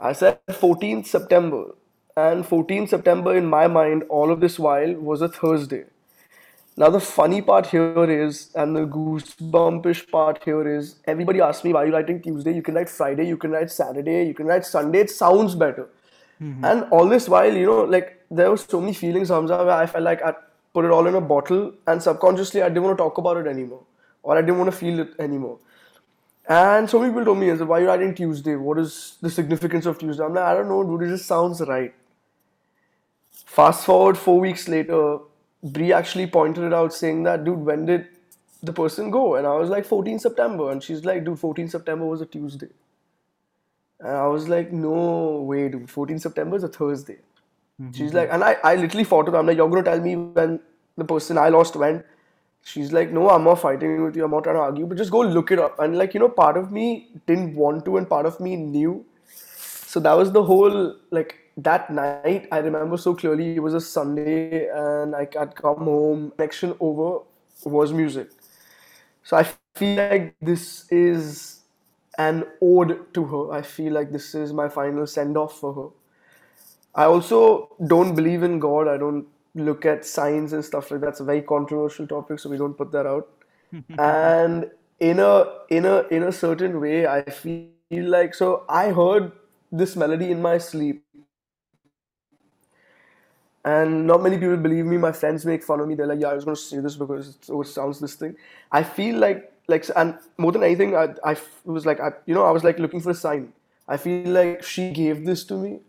I 0.00 0.12
said 0.12 0.38
14th 0.48 1.06
September. 1.06 1.74
And 2.16 2.44
14th 2.44 2.90
September, 2.90 3.36
in 3.36 3.46
my 3.46 3.66
mind, 3.66 4.04
all 4.08 4.30
of 4.30 4.40
this 4.40 4.58
while 4.58 4.94
was 4.94 5.22
a 5.22 5.28
Thursday. 5.28 5.84
Now, 6.76 6.88
the 6.88 7.00
funny 7.00 7.42
part 7.42 7.66
here 7.66 8.10
is, 8.10 8.50
and 8.54 8.74
the 8.74 8.86
goosebumpish 8.86 10.10
part 10.10 10.42
here 10.42 10.66
is, 10.66 10.96
everybody 11.06 11.40
asks 11.40 11.64
me, 11.64 11.72
why 11.72 11.82
are 11.82 11.86
you 11.86 11.92
writing 11.92 12.20
Tuesday? 12.22 12.54
You 12.54 12.62
can 12.62 12.74
write 12.74 12.88
Friday, 12.88 13.26
you 13.26 13.36
can 13.36 13.50
write 13.50 13.70
Saturday, 13.70 14.26
you 14.26 14.34
can 14.34 14.46
write 14.46 14.64
Sunday. 14.64 15.00
It 15.00 15.10
sounds 15.10 15.54
better. 15.54 15.88
Mm-hmm. 16.40 16.64
And 16.64 16.84
all 16.90 17.08
this 17.08 17.28
while, 17.28 17.52
you 17.52 17.66
know, 17.66 17.82
like 17.82 18.24
there 18.30 18.50
were 18.50 18.56
so 18.56 18.80
many 18.80 18.94
feelings, 18.94 19.28
Hamza, 19.28 19.58
where 19.58 19.70
I 19.76 19.86
felt 19.86 20.04
like 20.04 20.22
I 20.22 20.34
put 20.72 20.84
it 20.84 20.90
all 20.90 21.06
in 21.06 21.14
a 21.14 21.20
bottle, 21.20 21.74
and 21.86 22.02
subconsciously 22.02 22.62
I 22.62 22.68
didn't 22.68 22.84
want 22.84 22.96
to 22.96 23.02
talk 23.02 23.18
about 23.18 23.36
it 23.36 23.46
anymore, 23.46 23.82
or 24.22 24.38
I 24.38 24.40
didn't 24.40 24.58
want 24.58 24.70
to 24.70 24.76
feel 24.76 25.00
it 25.00 25.10
anymore. 25.18 25.58
And 26.48 26.90
so 26.90 26.98
many 26.98 27.12
people 27.12 27.26
told 27.26 27.38
me, 27.38 27.52
why 27.52 27.78
are 27.78 27.80
you 27.82 27.86
writing 27.86 28.14
Tuesday? 28.14 28.56
What 28.56 28.78
is 28.78 29.16
the 29.20 29.30
significance 29.30 29.86
of 29.86 29.98
Tuesday? 29.98 30.24
I'm 30.24 30.34
like, 30.34 30.44
I 30.44 30.54
don't 30.54 30.68
know, 30.68 30.82
dude, 30.82 31.08
it 31.08 31.12
just 31.12 31.26
sounds 31.26 31.60
right. 31.60 31.94
Fast 33.30 33.84
forward 33.84 34.18
four 34.18 34.40
weeks 34.40 34.66
later, 34.66 35.18
Brie 35.62 35.92
actually 35.92 36.26
pointed 36.26 36.64
it 36.64 36.72
out 36.72 36.92
saying 36.92 37.22
that, 37.24 37.44
dude, 37.44 37.60
when 37.60 37.86
did 37.86 38.08
the 38.62 38.72
person 38.72 39.10
go? 39.10 39.36
And 39.36 39.46
I 39.46 39.54
was 39.54 39.68
like, 39.68 39.84
14 39.84 40.18
September. 40.18 40.70
And 40.72 40.82
she's 40.82 41.04
like, 41.04 41.24
dude, 41.24 41.38
14 41.38 41.68
September 41.68 42.06
was 42.06 42.20
a 42.20 42.26
Tuesday. 42.26 42.68
And 44.02 44.16
I 44.16 44.26
was 44.26 44.48
like, 44.48 44.72
no 44.72 45.42
way, 45.42 45.68
dude, 45.68 45.88
14 45.88 46.18
September 46.18 46.56
is 46.56 46.64
a 46.64 46.68
Thursday. 46.68 47.18
Mm-hmm. 47.80 47.92
She's 47.92 48.12
like, 48.12 48.28
and 48.32 48.42
I, 48.42 48.56
I 48.64 48.74
literally 48.74 49.04
fought 49.04 49.26
with 49.26 49.34
her. 49.34 49.40
I'm 49.40 49.46
like, 49.46 49.56
you're 49.56 49.68
going 49.68 49.84
to 49.84 49.90
tell 49.90 50.00
me 50.00 50.16
when 50.16 50.60
the 50.96 51.04
person 51.04 51.38
I 51.38 51.48
lost 51.48 51.76
went. 51.76 52.04
She's 52.64 52.92
like, 52.92 53.12
no, 53.12 53.30
I'm 53.30 53.44
not 53.44 53.60
fighting 53.60 54.04
with 54.04 54.16
you. 54.16 54.24
I'm 54.24 54.30
not 54.30 54.44
trying 54.44 54.56
to 54.56 54.62
argue, 54.62 54.86
but 54.86 54.98
just 54.98 55.10
go 55.10 55.20
look 55.20 55.50
it 55.50 55.58
up. 55.58 55.78
And 55.78 55.96
like, 55.96 56.14
you 56.14 56.20
know, 56.20 56.28
part 56.28 56.56
of 56.56 56.70
me 56.70 57.10
didn't 57.26 57.54
want 57.54 57.84
to, 57.84 57.96
and 57.96 58.08
part 58.08 58.26
of 58.26 58.38
me 58.40 58.56
knew. 58.56 59.04
So 59.34 60.00
that 60.00 60.12
was 60.12 60.32
the 60.32 60.42
whole 60.42 60.96
like 61.10 61.38
that 61.56 61.90
night. 61.90 62.48
I 62.52 62.58
remember 62.58 62.96
so 62.96 63.14
clearly. 63.14 63.56
It 63.56 63.60
was 63.60 63.74
a 63.74 63.80
Sunday, 63.80 64.68
and 64.68 65.14
I 65.14 65.28
had 65.36 65.56
come 65.56 65.78
home. 65.78 66.30
Connection 66.36 66.74
over 66.78 67.24
was 67.64 67.92
music. 67.92 68.30
So 69.24 69.36
I 69.36 69.48
feel 69.74 69.96
like 69.96 70.34
this 70.40 70.90
is 70.90 71.61
an 72.18 72.44
ode 72.60 73.12
to 73.14 73.24
her. 73.24 73.52
I 73.52 73.62
feel 73.62 73.92
like 73.94 74.12
this 74.12 74.34
is 74.34 74.52
my 74.52 74.68
final 74.68 75.06
send 75.06 75.36
off 75.36 75.58
for 75.58 75.74
her. 75.74 75.88
I 76.94 77.04
also 77.06 77.74
don't 77.86 78.14
believe 78.14 78.42
in 78.42 78.58
God. 78.58 78.88
I 78.88 78.96
don't 78.96 79.26
look 79.54 79.86
at 79.86 80.04
signs 80.04 80.52
and 80.52 80.64
stuff 80.64 80.90
like 80.90 81.00
that. 81.02 81.08
It's 81.10 81.20
a 81.20 81.24
very 81.24 81.42
controversial 81.42 82.06
topic, 82.06 82.38
so 82.38 82.50
we 82.50 82.58
don't 82.58 82.74
put 82.74 82.92
that 82.92 83.06
out. 83.06 83.28
And 83.98 84.70
in 85.00 85.20
a 85.20 85.46
in 85.70 85.84
a 85.86 86.02
in 86.10 86.22
a 86.24 86.32
certain 86.32 86.80
way, 86.80 87.06
I 87.06 87.22
feel 87.24 87.70
like 88.16 88.34
so 88.34 88.64
I 88.68 88.90
heard 88.92 89.32
this 89.70 89.96
melody 89.96 90.30
in 90.30 90.42
my 90.42 90.58
sleep. 90.58 91.04
and 93.64 94.06
not 94.06 94.22
many 94.22 94.38
people 94.38 94.56
believe 94.56 94.86
me. 94.86 94.96
My 94.98 95.12
friends 95.12 95.44
make 95.46 95.62
fun 95.62 95.80
of 95.80 95.88
me. 95.88 95.94
They're 95.94 96.06
like, 96.06 96.20
"Yeah, 96.20 96.28
I 96.28 96.34
was 96.34 96.44
going 96.44 96.56
to 96.56 96.62
say 96.62 96.80
this 96.80 96.96
because 96.96 97.38
it 97.48 97.66
sounds 97.68 98.00
this 98.00 98.14
thing." 98.14 98.36
I 98.72 98.82
feel 98.82 99.18
like 99.18 99.51
like 99.68 99.84
and 99.96 100.18
more 100.38 100.52
than 100.52 100.62
anything, 100.62 100.96
I 100.96 101.14
I 101.24 101.36
was 101.64 101.86
like 101.86 102.00
I 102.00 102.12
you 102.26 102.34
know 102.34 102.44
I 102.44 102.50
was 102.50 102.64
like 102.64 102.78
looking 102.78 103.00
for 103.00 103.10
a 103.10 103.14
sign. 103.14 103.52
I 103.88 103.96
feel 103.96 104.28
like 104.30 104.62
she 104.62 104.92
gave 104.92 105.24
this 105.24 105.44
to 105.44 105.54
me, 105.54 105.80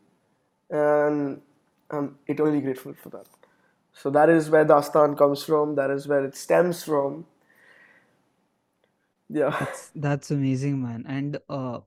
and 0.70 1.42
I'm 1.92 2.18
eternally 2.28 2.62
grateful 2.62 2.94
for 2.94 3.10
that. 3.10 3.28
So 3.94 4.10
that 4.12 4.30
is 4.30 4.50
where 4.50 4.66
Dastaan 4.66 5.18
comes 5.18 5.44
from. 5.44 5.76
That 5.76 5.90
is 5.92 6.08
where 6.08 6.24
it 6.26 6.36
stems 6.36 6.84
from. 6.84 7.26
Yeah, 9.30 9.56
That's 9.60 9.92
that's 9.96 10.32
amazing, 10.32 10.82
man. 10.82 11.06
And 11.08 11.38
uh 11.50 11.80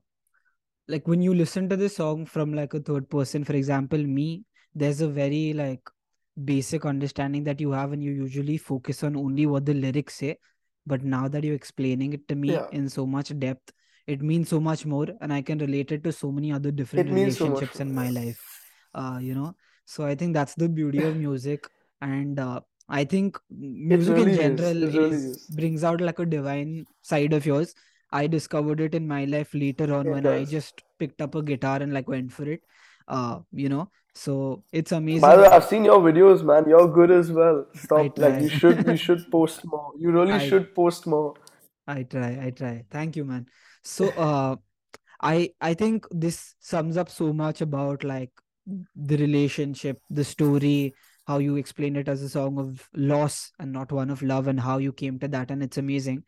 like 0.88 1.06
when 1.08 1.22
you 1.22 1.34
listen 1.34 1.68
to 1.68 1.76
this 1.76 1.96
song 1.96 2.26
from 2.26 2.54
like 2.54 2.74
a 2.74 2.80
third 2.80 3.08
person, 3.10 3.44
for 3.44 3.54
example, 3.54 3.98
me, 4.02 4.44
there's 4.74 5.00
a 5.00 5.08
very 5.08 5.52
like 5.52 5.80
basic 6.44 6.84
understanding 6.84 7.44
that 7.44 7.60
you 7.60 7.72
have 7.72 7.92
and 7.92 8.02
you 8.02 8.12
usually 8.12 8.56
focus 8.58 9.02
on 9.02 9.16
only 9.16 9.46
what 9.46 9.64
the 9.66 9.74
lyrics 9.74 10.16
say. 10.16 10.38
But 10.86 11.04
now 11.04 11.28
that 11.28 11.44
you're 11.44 11.54
explaining 11.54 12.12
it 12.12 12.28
to 12.28 12.34
me 12.34 12.52
yeah. 12.52 12.66
in 12.72 12.88
so 12.88 13.06
much 13.06 13.36
depth, 13.38 13.72
it 14.06 14.22
means 14.22 14.48
so 14.48 14.60
much 14.60 14.86
more 14.86 15.08
and 15.20 15.32
I 15.32 15.42
can 15.42 15.58
relate 15.58 15.90
it 15.92 16.04
to 16.04 16.12
so 16.12 16.30
many 16.30 16.52
other 16.52 16.70
different 16.70 17.10
means 17.10 17.38
so 17.38 17.46
relationships 17.46 17.80
in 17.80 17.94
my 17.94 18.10
life. 18.10 18.40
Uh, 18.94 19.18
you 19.20 19.34
know, 19.34 19.54
so 19.84 20.06
I 20.06 20.14
think 20.14 20.32
that's 20.32 20.54
the 20.54 20.68
beauty 20.68 21.02
of 21.02 21.16
music. 21.16 21.68
And 22.00 22.38
uh, 22.38 22.60
I 22.88 23.04
think 23.04 23.38
music 23.50 24.16
in 24.16 24.24
really 24.26 24.32
is. 24.32 24.38
general 24.38 24.82
It 24.82 24.94
really 24.94 25.16
is 25.16 25.24
is. 25.24 25.46
brings 25.48 25.84
out 25.84 26.00
like 26.00 26.18
a 26.18 26.26
divine 26.26 26.86
side 27.02 27.32
of 27.32 27.44
yours 27.44 27.74
I 28.12 28.26
discovered 28.26 28.80
it 28.80 28.94
in 28.94 29.06
my 29.06 29.24
life 29.24 29.52
later 29.52 29.94
on 29.94 30.06
It 30.06 30.10
when 30.10 30.26
I 30.26 30.44
just 30.44 30.82
picked 30.98 31.20
up 31.20 31.34
a 31.34 31.42
guitar 31.42 31.82
and 31.82 31.92
like 31.92 32.08
went 32.08 32.32
for 32.32 32.48
it. 32.48 32.62
Uh, 33.08 33.40
you 33.52 33.68
know, 33.68 33.90
so 34.16 34.64
it's 34.72 34.92
amazing. 34.92 35.20
By 35.20 35.36
the 35.36 35.42
way, 35.42 35.48
amazing. 35.48 35.62
I've 35.62 35.68
seen 35.68 35.84
your 35.84 36.00
videos, 36.00 36.42
man. 36.42 36.64
You're 36.66 36.88
good 36.88 37.10
as 37.10 37.30
well. 37.30 37.66
Stop. 37.74 38.18
Like 38.18 38.42
you 38.42 38.48
should. 38.48 38.86
You 38.86 38.96
should 39.06 39.30
post 39.30 39.60
more. 39.66 39.92
You 39.98 40.10
really 40.10 40.32
I 40.32 40.48
should 40.48 40.74
post 40.74 41.06
more. 41.06 41.34
I 41.86 42.02
try. 42.04 42.38
I 42.46 42.50
try. 42.50 42.84
Thank 42.90 43.16
you, 43.16 43.26
man. 43.26 43.46
So, 43.84 44.08
uh, 44.08 44.56
I 45.20 45.50
I 45.60 45.74
think 45.74 46.06
this 46.10 46.54
sums 46.60 46.96
up 46.96 47.10
so 47.10 47.34
much 47.34 47.60
about 47.60 48.04
like 48.04 48.30
the 48.66 49.18
relationship, 49.18 50.00
the 50.08 50.24
story, 50.24 50.94
how 51.26 51.36
you 51.36 51.56
explain 51.56 51.94
it 51.96 52.08
as 52.08 52.22
a 52.22 52.30
song 52.30 52.58
of 52.58 52.88
loss 52.94 53.52
and 53.58 53.70
not 53.70 53.92
one 53.92 54.08
of 54.08 54.22
love, 54.22 54.48
and 54.48 54.58
how 54.58 54.78
you 54.78 54.92
came 54.92 55.18
to 55.18 55.28
that, 55.28 55.50
and 55.50 55.62
it's 55.62 55.76
amazing. 55.76 56.24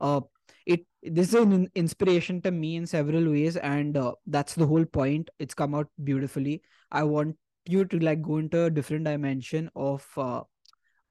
Uh, 0.00 0.20
it 0.66 0.86
this 1.02 1.28
is 1.28 1.34
an 1.34 1.68
inspiration 1.74 2.40
to 2.42 2.50
me 2.50 2.76
in 2.76 2.86
several 2.86 3.30
ways, 3.30 3.56
and 3.56 3.96
uh, 3.96 4.12
that's 4.26 4.54
the 4.54 4.66
whole 4.66 4.84
point. 4.84 5.30
It's 5.38 5.54
come 5.54 5.74
out 5.74 5.88
beautifully. 6.04 6.62
I 6.90 7.02
want 7.02 7.36
you 7.66 7.84
to 7.84 7.98
like 7.98 8.22
go 8.22 8.38
into 8.38 8.64
a 8.64 8.70
different 8.70 9.04
dimension 9.04 9.70
of 9.76 10.06
uh, 10.16 10.42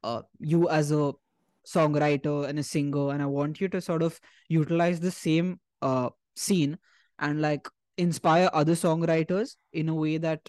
uh, 0.03 0.21
you 0.39 0.69
as 0.69 0.91
a 0.91 1.13
songwriter 1.65 2.47
and 2.47 2.57
a 2.57 2.63
singer 2.63 3.11
and 3.11 3.21
i 3.21 3.25
want 3.25 3.61
you 3.61 3.67
to 3.67 3.79
sort 3.79 4.01
of 4.01 4.19
utilize 4.49 4.99
the 4.99 5.11
same 5.11 5.59
uh, 5.83 6.09
scene 6.35 6.77
and 7.19 7.39
like 7.39 7.67
inspire 7.97 8.49
other 8.51 8.73
songwriters 8.73 9.55
in 9.73 9.89
a 9.89 9.93
way 9.93 10.17
that 10.17 10.39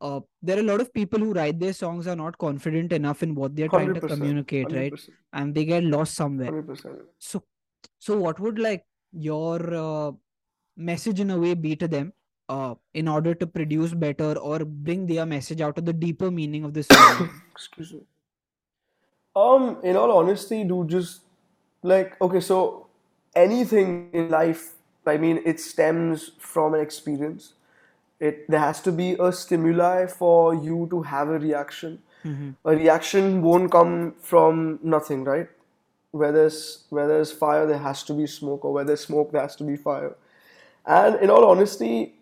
uh, 0.00 0.18
there 0.40 0.56
are 0.56 0.60
a 0.60 0.64
lot 0.64 0.80
of 0.80 0.92
people 0.94 1.18
who 1.18 1.32
write 1.34 1.60
their 1.60 1.74
songs 1.74 2.06
are 2.06 2.16
not 2.16 2.36
confident 2.38 2.90
enough 2.92 3.22
in 3.22 3.34
what 3.34 3.54
they're 3.54 3.68
trying 3.68 3.92
to 3.92 4.00
communicate 4.00 4.64
Hundred 4.64 4.92
right 4.92 5.00
and 5.34 5.54
they 5.54 5.64
get 5.66 5.84
lost 5.84 6.14
somewhere 6.14 6.46
Hundred 6.46 6.68
percent. 6.68 6.98
so 7.18 7.44
so 8.06 8.16
what 8.24 8.40
would 8.40 8.58
like 8.58 8.84
your 9.12 9.58
uh, 9.74 10.12
message 10.76 11.20
in 11.20 11.30
a 11.30 11.38
way 11.38 11.54
be 11.54 11.76
to 11.76 11.88
them 11.88 12.12
uh, 12.48 12.74
in 12.94 13.08
order 13.08 13.34
to 13.34 13.46
produce 13.46 13.94
better 13.94 14.32
or 14.38 14.58
bring 14.64 15.06
their 15.06 15.26
message 15.26 15.60
out 15.60 15.78
of 15.78 15.84
the 15.84 15.92
deeper 15.92 16.30
meaning 16.30 16.64
of 16.64 16.74
song 16.84 17.30
Excuse 17.52 17.92
me. 17.92 18.00
Um, 19.34 19.78
in 19.82 19.96
all 19.96 20.12
honesty, 20.12 20.64
dude, 20.64 20.88
just 20.88 21.20
like 21.82 22.20
okay, 22.20 22.40
so 22.40 22.86
anything 23.34 24.10
in 24.12 24.28
life, 24.28 24.74
I 25.06 25.16
mean, 25.16 25.40
it 25.44 25.60
stems 25.60 26.32
from 26.38 26.74
an 26.74 26.80
experience. 26.80 27.54
It 28.20 28.48
there 28.48 28.60
has 28.60 28.80
to 28.82 28.92
be 28.92 29.16
a 29.18 29.32
stimuli 29.32 30.06
for 30.06 30.54
you 30.54 30.86
to 30.90 31.02
have 31.02 31.28
a 31.28 31.38
reaction. 31.38 32.02
hmm 32.22 32.50
A 32.64 32.76
reaction 32.76 33.42
won't 33.42 33.72
come 33.72 34.14
from 34.20 34.78
nothing, 34.82 35.24
right? 35.24 35.48
Where 36.12 36.30
there's 36.30 36.84
where 36.90 37.08
there's 37.08 37.32
fire, 37.32 37.66
there 37.66 37.78
has 37.78 38.02
to 38.04 38.14
be 38.14 38.26
smoke, 38.26 38.64
or 38.64 38.72
where 38.72 38.84
there's 38.84 39.00
smoke, 39.00 39.32
there 39.32 39.42
has 39.42 39.56
to 39.56 39.64
be 39.64 39.76
fire. 39.76 40.14
And 40.86 41.16
in 41.16 41.30
all 41.30 41.44
honesty, 41.44 42.14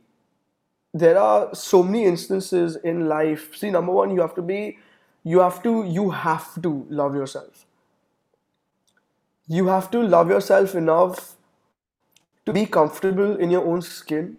there 0.92 1.18
are 1.18 1.54
so 1.54 1.82
many 1.82 2.04
instances 2.04 2.76
in 2.76 3.08
life. 3.08 3.54
See, 3.56 3.70
number 3.70 3.92
one, 3.92 4.10
you 4.10 4.20
have 4.20 4.34
to 4.34 4.42
be, 4.42 4.78
you 5.24 5.40
have 5.40 5.62
to, 5.62 5.84
you 5.84 6.10
have 6.10 6.60
to 6.62 6.86
love 6.88 7.14
yourself. 7.14 7.66
You 9.48 9.66
have 9.66 9.90
to 9.90 10.00
love 10.00 10.30
yourself 10.30 10.74
enough 10.74 11.36
to 12.46 12.52
be 12.52 12.66
comfortable 12.66 13.36
in 13.36 13.50
your 13.50 13.66
own 13.66 13.82
skin. 13.82 14.36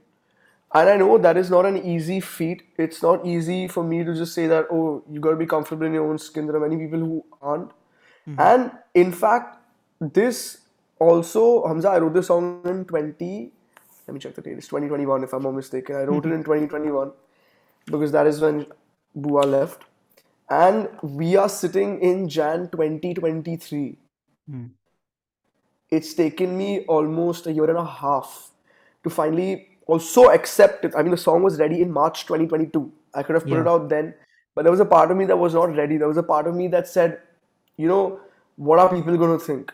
And 0.74 0.90
I 0.90 0.96
know 0.96 1.18
that 1.18 1.36
is 1.36 1.50
not 1.50 1.66
an 1.66 1.84
easy 1.86 2.22
feat. 2.22 2.64
It's 2.78 3.04
not 3.04 3.26
easy 3.26 3.68
for 3.68 3.84
me 3.84 4.06
to 4.06 4.16
just 4.16 4.34
say 4.34 4.48
that, 4.48 4.68
oh, 4.72 5.04
you 5.12 5.20
gotta 5.20 5.36
be 5.36 5.46
comfortable 5.46 5.86
in 5.86 5.94
your 5.94 6.10
own 6.10 6.18
skin. 6.18 6.48
There 6.48 6.56
are 6.56 6.68
many 6.68 6.78
people 6.78 7.00
who 7.00 7.26
aren't. 7.42 7.72
Hmm 8.26 8.36
And 8.38 8.72
in 8.94 9.12
fact, 9.12 9.58
this 10.00 10.60
also, 11.00 11.68
Hamza, 11.68 11.90
I 11.90 12.00
wrote 12.00 12.14
this 12.14 12.28
song 12.28 12.62
in 12.66 12.86
20, 12.86 13.52
let 14.08 14.14
me 14.14 14.20
check 14.20 14.36
the 14.36 14.42
date, 14.42 14.58
it's 14.58 14.68
2021 14.68 15.24
if 15.24 15.34
I'm 15.34 15.44
not 15.44 15.54
mistaken. 15.54 15.96
I 15.96 16.04
wrote 16.04 16.26
it 16.26 16.32
in 16.32 16.44
2021 16.44 17.12
because 17.86 18.12
that 18.12 18.28
is 18.28 18.40
when 18.42 18.66
Bua 19.16 19.42
left. 19.46 19.84
And 20.50 20.90
we 21.02 21.36
are 21.38 21.50
sitting 21.50 22.00
in 22.02 22.28
Jan 22.30 22.70
2023. 22.70 23.98
hmm 24.50 24.68
It's 25.90 26.14
taken 26.14 26.58
me 26.58 26.86
almost 26.86 27.48
a 27.48 27.52
year 27.52 27.70
and 27.70 27.78
a 27.78 27.86
half 27.86 28.52
to 29.04 29.10
finally 29.10 29.68
also 29.88 30.30
accept 30.30 30.86
it. 30.86 30.94
I 30.96 31.02
mean, 31.02 31.12
the 31.12 31.18
song 31.18 31.44
was 31.44 31.60
ready 31.60 31.82
in 31.82 31.92
March 31.92 32.26
2022. 32.26 32.92
I 33.14 33.24
could 33.24 33.36
have 33.36 33.48
put 33.48 33.60
it 33.60 33.68
out 33.68 33.90
then, 33.90 34.14
but 34.56 34.64
there 34.64 34.72
was 34.72 34.80
a 34.80 34.86
part 34.86 35.12
of 35.12 35.18
me 35.18 35.26
that 35.26 35.38
was 35.38 35.54
not 35.54 35.76
ready. 35.76 35.98
There 35.98 36.08
was 36.08 36.18
a 36.18 36.24
part 36.24 36.48
of 36.48 36.56
me 36.56 36.68
that 36.70 36.88
said, 36.88 37.22
you 37.78 37.88
know, 37.88 38.20
what 38.56 38.80
are 38.80 38.90
people 38.90 39.18
going 39.18 39.38
to 39.38 39.44
think? 39.44 39.72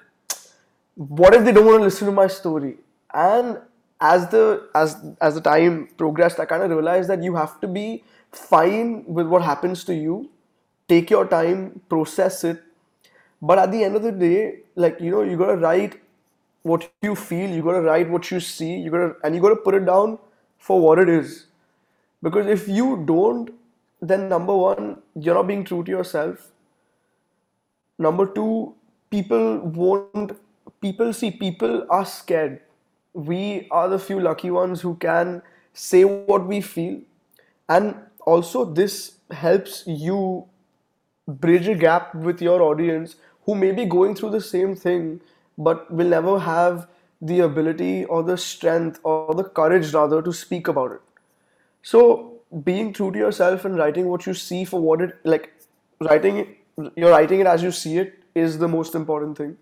what 0.97 1.35
if 1.35 1.45
they 1.45 1.51
don't 1.51 1.65
want 1.65 1.77
to 1.77 1.83
listen 1.83 2.07
to 2.07 2.11
my 2.11 2.27
story? 2.27 2.77
And 3.13 3.59
as 4.01 4.27
the 4.29 4.67
as 4.75 4.95
as 5.21 5.35
the 5.35 5.41
time 5.41 5.89
progressed 5.97 6.39
i 6.39 6.45
kind 6.45 6.61
of 6.61 6.69
realized 6.69 7.09
that 7.09 7.23
you 7.23 7.35
have 7.35 7.59
to 7.59 7.67
be 7.67 8.03
fine 8.31 9.03
with 9.05 9.27
what 9.27 9.41
happens 9.43 9.83
to 9.83 9.93
you. 9.93 10.29
Take 10.87 11.09
your 11.09 11.25
time 11.27 11.81
process 11.89 12.43
it. 12.43 12.61
But 13.41 13.59
at 13.59 13.71
the 13.71 13.83
end 13.83 13.95
of 13.95 14.03
the 14.03 14.11
day 14.11 14.59
like 14.75 14.99
you 14.99 15.11
know 15.11 15.21
you 15.21 15.37
got 15.37 15.47
to 15.47 15.57
write 15.57 16.01
what 16.63 16.89
you 17.01 17.15
feel 17.15 17.49
you 17.49 17.63
got 17.63 17.73
to 17.73 17.81
write 17.81 18.09
what 18.09 18.29
you 18.31 18.39
see 18.39 18.75
you 18.77 18.91
got 18.91 18.97
to 18.97 19.15
and 19.23 19.35
you 19.35 19.41
got 19.41 19.49
to 19.49 19.55
put 19.55 19.75
it 19.75 19.85
down 19.85 20.17
for 20.57 20.79
what 20.81 20.99
it 20.99 21.09
is. 21.09 21.45
Because 22.23 22.47
if 22.47 22.67
you 22.67 23.03
don't 23.05 23.51
then 24.01 24.29
number 24.29 24.55
one 24.55 25.01
you're 25.15 25.35
not 25.35 25.47
being 25.47 25.63
true 25.63 25.83
to 25.83 25.91
yourself 25.91 26.51
Number 27.97 28.25
two, 28.25 28.73
people 29.09 29.59
won't, 29.59 30.37
people 30.81 31.13
see, 31.13 31.31
people 31.31 31.85
are 31.89 32.05
scared. 32.05 32.61
We 33.13 33.67
are 33.71 33.87
the 33.89 33.99
few 33.99 34.19
lucky 34.19 34.51
ones 34.51 34.81
who 34.81 34.95
can 34.95 35.41
say 35.73 36.03
what 36.03 36.45
we 36.45 36.61
feel. 36.61 37.01
And 37.69 37.95
also, 38.25 38.65
this 38.65 39.17
helps 39.31 39.83
you 39.87 40.45
bridge 41.27 41.67
a 41.67 41.75
gap 41.75 42.13
with 42.15 42.41
your 42.41 42.61
audience 42.61 43.15
who 43.45 43.55
may 43.55 43.71
be 43.71 43.85
going 43.85 44.15
through 44.15 44.29
the 44.29 44.41
same 44.41 44.75
thing 44.75 45.19
but 45.57 45.89
will 45.91 46.07
never 46.07 46.39
have 46.39 46.87
the 47.21 47.39
ability 47.39 48.05
or 48.05 48.23
the 48.23 48.37
strength 48.37 48.99
or 49.03 49.33
the 49.33 49.43
courage 49.43 49.93
rather 49.93 50.21
to 50.21 50.31
speak 50.31 50.67
about 50.67 50.91
it 50.91 51.01
so 51.81 52.33
being 52.63 52.93
true 52.93 53.11
to 53.11 53.19
yourself 53.19 53.65
and 53.65 53.77
writing 53.77 54.07
what 54.07 54.25
you 54.25 54.33
see 54.33 54.63
for 54.63 54.79
what 54.79 55.01
it 55.01 55.15
like 55.23 55.51
writing 55.99 56.37
it 56.37 56.56
you're 56.95 57.11
writing 57.11 57.39
it 57.39 57.47
as 57.47 57.63
you 57.63 57.71
see 57.71 57.97
it 57.97 58.23
is 58.35 58.57
the 58.59 58.67
most 58.67 58.95
important 58.95 59.37
thing 59.37 59.57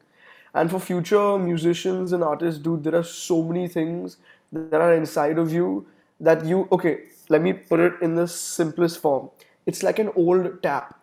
and 0.53 0.72
for 0.72 0.79
future 0.79 1.38
musicians 1.39 2.12
and 2.12 2.24
artists 2.24 2.62
dude 2.62 2.84
there 2.84 2.95
are 2.95 3.03
so 3.03 3.41
many 3.43 3.67
things 3.67 4.17
that 4.51 4.81
are 4.81 4.93
inside 4.93 5.38
of 5.38 5.53
you 5.53 5.86
that 6.19 6.45
you 6.45 6.67
okay 6.72 6.98
let 7.29 7.41
me 7.41 7.53
put 7.53 7.79
it 7.79 7.93
in 8.01 8.15
the 8.15 8.27
simplest 8.27 9.00
form 9.00 9.29
it's 9.65 9.84
like 9.84 10.00
an 10.00 10.12
old 10.15 10.62
tap 10.63 11.00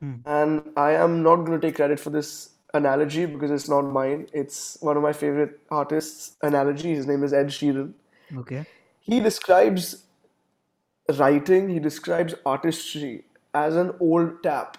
Hmm. 0.00 0.14
and 0.24 0.62
I 0.76 0.92
am 0.92 1.22
not 1.22 1.44
going 1.44 1.60
to 1.60 1.66
take 1.66 1.76
credit 1.76 2.00
for 2.00 2.10
this 2.10 2.50
analogy 2.72 3.26
because 3.26 3.50
it's 3.50 3.68
not 3.68 3.82
mine. 3.82 4.28
It's 4.32 4.78
one 4.80 4.96
of 4.96 5.02
my 5.02 5.12
favorite 5.12 5.60
artists' 5.70 6.36
analogy. 6.42 6.94
His 6.94 7.06
name 7.06 7.22
is 7.22 7.34
Ed 7.34 7.48
Sheeran. 7.48 7.92
Okay. 8.34 8.64
He 9.00 9.20
describes 9.20 10.04
writing, 11.18 11.68
he 11.68 11.80
describes 11.80 12.34
artistry 12.46 13.24
as 13.52 13.76
an 13.76 13.92
old 14.00 14.42
tap. 14.42 14.78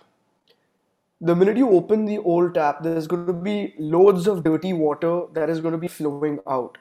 The 1.21 1.35
minute 1.35 1.55
you 1.57 1.69
open 1.69 2.05
the 2.05 2.17
old 2.17 2.55
tap, 2.55 2.83
there's 2.83 3.07
going 3.07 3.27
to 3.27 3.33
be 3.33 3.73
loads 3.79 4.27
of 4.27 4.43
dirty 4.43 4.73
water 4.73 5.23
that 5.33 5.49
is 5.49 5.61
going 5.61 5.71
to 5.73 5.77
be 5.77 5.87
flowing 5.87 6.39
out. 6.47 6.77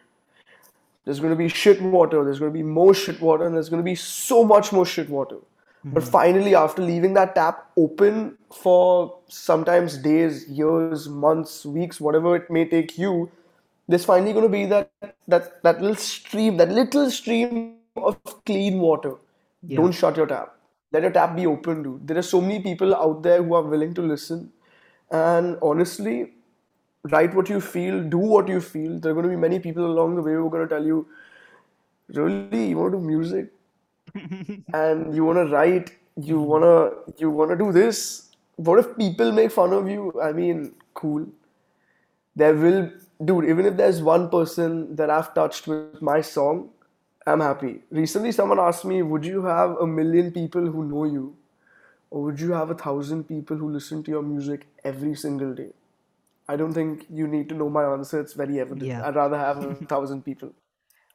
There's 1.05 1.21
going 1.21 1.33
to 1.33 1.37
be 1.37 1.49
shit 1.49 1.81
water, 1.83 2.25
there's 2.25 2.39
going 2.39 2.53
to 2.53 2.59
be 2.59 2.63
more 2.63 2.95
shit 2.95 3.21
water, 3.21 3.45
and 3.45 3.55
there's 3.55 3.69
going 3.69 3.83
to 3.83 3.85
be 3.85 3.95
so 3.95 4.45
much 4.45 4.73
more 4.73 4.87
shit 4.87 5.09
water. 5.11 5.39
But 5.85 6.03
Mhm. 6.05 6.11
finally, 6.15 6.55
after 6.61 6.83
leaving 6.83 7.15
that 7.19 7.35
tap 7.35 7.61
open 7.85 8.39
for 8.63 9.15
sometimes 9.29 9.97
days, 10.07 10.49
years, 10.61 11.09
months, 11.09 11.65
weeks, 11.79 12.01
whatever 12.09 12.35
it 12.41 12.51
may 12.59 12.65
take 12.75 12.97
you, 13.05 13.15
there's 13.89 14.05
finally 14.05 14.35
going 14.39 14.49
to 14.51 14.55
be 14.57 14.67
that 14.75 14.91
that 15.37 15.51
that 15.69 15.81
little 15.87 15.97
stream, 16.07 16.59
that 16.63 16.71
little 16.81 17.11
stream 17.21 17.57
of 18.11 18.19
clean 18.51 18.79
water. 18.89 19.15
Yeah. 19.63 19.79
Don't 19.83 19.93
shut 20.03 20.17
your 20.23 20.27
tap. 20.35 20.55
Let 20.93 21.03
your 21.03 21.13
tap 21.13 21.37
be 21.37 21.47
open, 21.47 21.83
dude. 21.83 22.07
There 22.07 22.19
are 22.19 22.23
so 22.23 22.41
many 22.41 22.61
people 22.61 22.95
out 22.95 23.23
there 23.23 23.43
who 23.43 23.55
are 23.55 23.63
willing 23.63 23.95
to 23.95 24.03
listen. 24.03 24.53
And 25.11 25.57
honestly, 25.63 26.33
write 27.05 27.35
what 27.35 27.49
you 27.49 27.61
feel, 27.61 28.03
do 28.03 28.19
what 28.19 28.49
you 28.49 28.61
feel. 28.61 28.99
There 28.99 29.13
are 29.13 29.15
going 29.15 29.25
to 29.25 29.31
be 29.31 29.37
many 29.37 29.59
people 29.61 29.87
along 29.87 30.17
the 30.17 30.23
way 30.23 30.33
who 30.33 30.47
are 30.47 30.51
going 30.51 30.69
to 30.69 30.75
tell 30.75 30.85
you, 30.85 31.07
really, 32.09 32.69
you 32.71 32.77
want 32.79 32.93
to 32.93 32.99
do 32.99 33.05
music? 33.05 33.53
and 34.75 35.15
you 35.15 35.25
want 35.25 35.39
to 35.39 35.55
write 35.55 35.97
you 36.17 36.41
want 36.41 36.65
to 36.65 37.23
you 37.23 37.31
want 37.31 37.51
to 37.51 37.57
do 37.57 37.73
this 37.73 38.31
what 38.57 38.79
if 38.79 38.97
people 38.97 39.33
make 39.33 39.51
fun 39.51 39.73
of 39.73 39.89
you 39.89 40.13
i 40.23 40.33
mean 40.33 40.73
cool 40.95 41.27
there 42.37 42.55
will 42.55 42.91
dude 43.25 43.45
even 43.45 43.67
if 43.67 43.77
there's 43.77 44.03
one 44.03 44.29
person 44.29 44.95
that 44.97 45.11
i've 45.11 45.33
touched 45.35 45.67
with 45.67 46.03
my 46.03 46.21
song 46.21 46.69
i'm 47.33 47.41
happy. 47.41 47.81
Recently 47.91 48.33
someone 48.33 48.61
asked 48.61 48.85
me 48.85 49.03
would 49.03 49.25
you 49.25 49.45
have 49.45 49.77
a 49.79 49.87
million 49.87 50.33
people 50.33 50.67
who 50.67 50.85
know 50.85 51.05
you? 51.05 51.37
Or 52.11 52.23
would 52.25 52.41
you 52.41 52.53
have 52.53 52.71
a 52.71 52.75
thousand 52.75 53.25
people 53.25 53.57
who 53.57 53.71
listen 53.71 54.03
to 54.05 54.11
your 54.11 54.23
music 54.23 54.67
every 54.85 55.15
single 55.15 55.55
day? 55.55 55.71
I 56.49 56.57
don't 56.57 56.73
think 56.73 57.07
you 57.09 57.29
need 57.29 57.49
to 57.51 57.55
know 57.55 57.71
my 57.71 57.85
answer. 57.85 58.21
It's 58.21 58.33
very 58.33 58.59
evident. 58.61 58.83
Yeah. 58.83 59.07
i'd 59.07 59.15
rather 59.15 59.39
have 59.39 59.65
a 59.65 59.75
thousand 59.95 60.25
people 60.25 60.53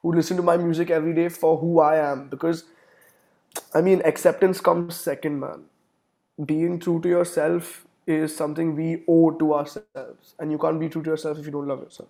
who 0.01 0.13
listen 0.13 0.37
to 0.37 0.43
my 0.43 0.57
music 0.57 0.89
every 0.89 1.13
day 1.13 1.29
for 1.29 1.57
who 1.57 1.79
i 1.79 1.97
am. 1.97 2.29
Because 2.29 2.65
I 3.73 3.81
mean, 3.81 4.01
acceptance 4.05 4.61
comes 4.61 4.95
second, 4.95 5.39
man. 5.39 5.63
Being 6.45 6.79
true 6.79 7.01
to 7.01 7.09
yourself 7.09 7.85
is 8.07 8.35
something 8.35 8.75
we 8.75 9.03
owe 9.07 9.31
to 9.31 9.53
ourselves, 9.53 10.35
and 10.39 10.51
you 10.51 10.57
can't 10.57 10.79
be 10.79 10.89
true 10.89 11.03
to 11.03 11.09
yourself 11.11 11.39
if 11.39 11.45
you 11.45 11.51
don't 11.51 11.67
love 11.67 11.81
yourself. 11.81 12.09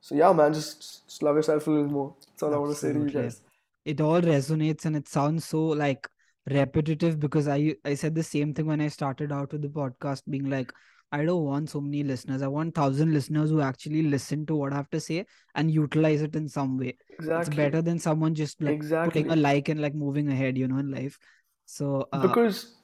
So 0.00 0.14
yeah, 0.14 0.32
man, 0.32 0.52
just, 0.52 1.06
just 1.08 1.22
love 1.22 1.36
yourself 1.36 1.66
a 1.66 1.70
little 1.70 1.90
more. 1.90 2.14
That's 2.28 2.42
all 2.42 2.54
I 2.54 2.58
want 2.58 2.72
to 2.72 2.78
say 2.78 2.92
to 2.92 2.98
you 2.98 3.10
guys. 3.10 3.40
It 3.84 4.00
all 4.00 4.20
resonates 4.20 4.84
and 4.84 4.96
it 4.96 5.08
sounds 5.08 5.44
so 5.44 5.64
like 5.66 6.08
repetitive 6.48 7.18
because 7.18 7.48
I 7.48 7.74
I 7.84 7.94
said 7.94 8.14
the 8.14 8.22
same 8.22 8.54
thing 8.54 8.66
when 8.66 8.80
I 8.80 8.88
started 8.88 9.32
out 9.32 9.52
with 9.52 9.62
the 9.62 9.68
podcast, 9.68 10.22
being 10.28 10.48
like, 10.50 10.72
I 11.12 11.24
don't 11.24 11.44
want 11.44 11.70
so 11.70 11.80
many 11.80 12.02
listeners. 12.02 12.42
I 12.42 12.48
want 12.48 12.74
thousand 12.74 13.12
listeners 13.12 13.50
who 13.50 13.60
actually 13.60 14.02
listen 14.02 14.46
to 14.46 14.56
what 14.56 14.72
I 14.72 14.76
have 14.76 14.90
to 14.90 15.00
say 15.00 15.24
and 15.54 15.70
utilize 15.70 16.22
it 16.22 16.34
in 16.36 16.48
some 16.48 16.78
way. 16.78 16.96
Exactly. 17.10 17.40
It's 17.40 17.56
better 17.56 17.82
than 17.82 17.98
someone 17.98 18.34
just 18.34 18.60
like 18.60 18.80
putting 19.04 19.30
a 19.30 19.36
like 19.36 19.68
and 19.68 19.80
like 19.80 19.94
moving 19.94 20.28
ahead, 20.28 20.58
you 20.58 20.68
know, 20.68 20.78
in 20.78 20.90
life. 20.90 21.18
So 21.64 22.08
uh 22.12 22.26
Because 22.26 22.74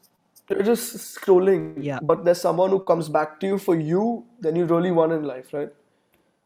you're 0.51 0.63
just 0.63 0.97
scrolling, 0.97 1.83
yeah, 1.83 1.99
but 2.03 2.25
there's 2.25 2.41
someone 2.41 2.71
who 2.71 2.81
comes 2.81 3.09
back 3.09 3.39
to 3.41 3.47
you 3.47 3.59
for 3.59 3.77
you, 3.77 4.25
then 4.41 4.57
you 4.57 4.67
really 4.67 4.91
won 4.91 5.13
in 5.13 5.25
life, 5.25 5.53
right? 5.53 5.71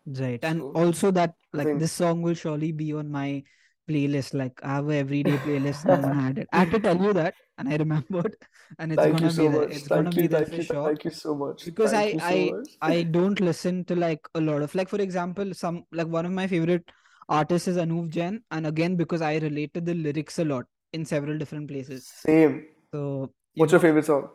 Right. 0.06 0.38
And 0.42 0.60
So 0.60 0.72
also 0.74 1.10
that 1.12 1.34
like 1.52 1.66
think 1.66 1.80
this 1.80 1.92
song 1.92 2.22
will 2.22 2.34
surely 2.34 2.72
be 2.72 2.92
on 2.92 3.10
my 3.10 3.42
playlist. 3.88 4.34
Like 4.34 4.60
I 4.62 4.74
have 4.76 4.88
a 4.88 4.96
everyday 4.96 5.36
playlist 5.38 5.84
and 5.88 6.04
I'm 6.06 6.38
it. 6.38 6.48
I 6.52 6.58
had 6.60 6.70
to 6.70 6.78
tell 6.80 7.00
you 7.00 7.12
that 7.12 7.34
and 7.58 7.68
I 7.68 7.76
remembered 7.76 8.36
and 8.78 8.92
it's 8.92 9.02
thank 9.02 9.18
gonna 9.18 9.32
be 9.32 9.32
so 9.32 9.50
there. 9.50 9.62
much. 9.62 9.70
It's 9.70 9.88
gonna 9.88 10.12
Thank 10.12 10.16
be 10.16 10.22
you, 10.22 10.28
there 10.28 10.44
thank 10.44 10.50
for 10.50 10.56
you, 10.58 10.62
sure. 10.62 10.88
thank 10.88 11.04
you 11.04 11.10
so 11.10 11.34
much. 11.34 11.64
Because 11.64 11.92
Thank 11.92 12.12
I 12.12 12.14
you 12.14 12.20
so 12.20 12.26
I 12.30 12.50
much. 12.56 12.68
I 12.82 13.02
don't 13.02 13.40
listen 13.40 13.84
to 13.86 13.96
like 13.96 14.20
a 14.34 14.40
lot 14.40 14.62
of 14.62 14.74
like 14.74 14.88
for 14.88 15.00
example, 15.00 15.52
some 15.54 15.84
like 15.92 16.06
one 16.06 16.26
of 16.26 16.32
my 16.32 16.46
favorite 16.46 16.88
artists 17.28 17.66
is 17.68 17.76
Anuv 17.76 18.10
Jain, 18.10 18.42
and 18.50 18.66
again 18.66 18.94
because 18.96 19.22
I 19.22 19.38
relate 19.38 19.74
to 19.74 19.80
the 19.80 19.94
lyrics 19.94 20.38
a 20.38 20.44
lot 20.44 20.66
in 20.92 21.04
several 21.04 21.36
different 21.38 21.68
places. 21.68 22.06
Same. 22.06 22.66
So 22.92 23.32
you 23.54 23.60
What's 23.62 23.72
your 23.72 23.80
favorite 23.80 24.04
song? 24.04 24.28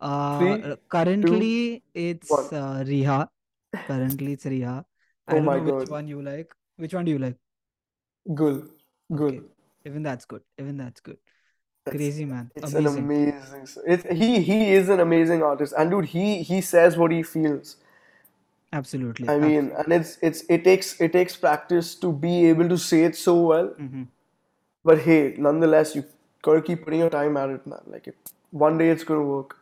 uh 0.00 0.38
Three, 0.38 0.62
two, 0.62 0.78
currently 0.88 1.82
it's 1.94 2.30
one. 2.30 2.50
uh 2.52 2.82
Riha. 2.84 3.28
Currently 3.86 4.32
it's 4.32 4.44
Riha. 4.44 4.84
I 5.26 5.34
Oh 5.34 5.40
don't 5.40 5.50
my 5.50 5.56
know 5.56 5.62
which 5.62 5.86
one 5.88 6.08
you 6.08 6.22
like. 6.22 6.54
Which 6.76 6.94
one 6.94 7.04
do 7.04 7.12
you 7.12 7.18
like? 7.18 7.36
Gul. 8.40 8.56
Gul. 9.10 9.36
Okay, 9.36 9.42
even 9.84 10.02
that's 10.02 10.24
good. 10.24 10.42
Even 10.58 10.76
that's 10.76 11.00
good. 11.00 11.18
Crazy 11.90 12.24
man. 12.24 12.50
it's 12.56 12.74
an 12.74 12.86
Amazing. 12.86 12.86
amazing. 12.86 13.66
It's 13.86 14.04
he 14.10 14.40
he 14.40 14.72
is 14.72 14.88
an 14.88 15.00
amazing 15.00 15.42
artist, 15.42 15.74
and 15.76 15.90
dude, 15.90 16.06
he 16.06 16.42
he 16.42 16.60
says 16.60 16.96
what 16.96 17.10
he 17.12 17.22
feels. 17.22 17.76
Absolutely. 18.72 19.32
I 19.32 19.38
mean, 19.38 19.72
and 19.76 19.92
it's 19.92 20.18
it's 20.22 20.44
it 20.48 20.64
takes 20.64 21.00
it 21.00 21.12
takes 21.12 21.36
practice 21.36 21.94
to 21.96 22.12
be 22.12 22.46
able 22.46 22.68
to 22.68 22.78
say 22.78 23.04
it 23.04 23.16
so 23.16 23.34
well. 23.40 23.74
hmm 23.78 24.04
But 24.84 25.00
hey, 25.00 25.34
nonetheless, 25.36 25.96
you 25.96 26.04
gotta 26.40 26.62
keep 26.62 26.84
putting 26.84 27.00
your 27.00 27.10
time 27.10 27.36
at 27.36 27.50
it, 27.50 27.66
man. 27.66 27.80
Like 27.86 28.06
it, 28.06 28.16
one 28.52 28.78
day 28.78 28.90
it's 28.90 29.02
gonna 29.04 29.24
work. 29.24 29.56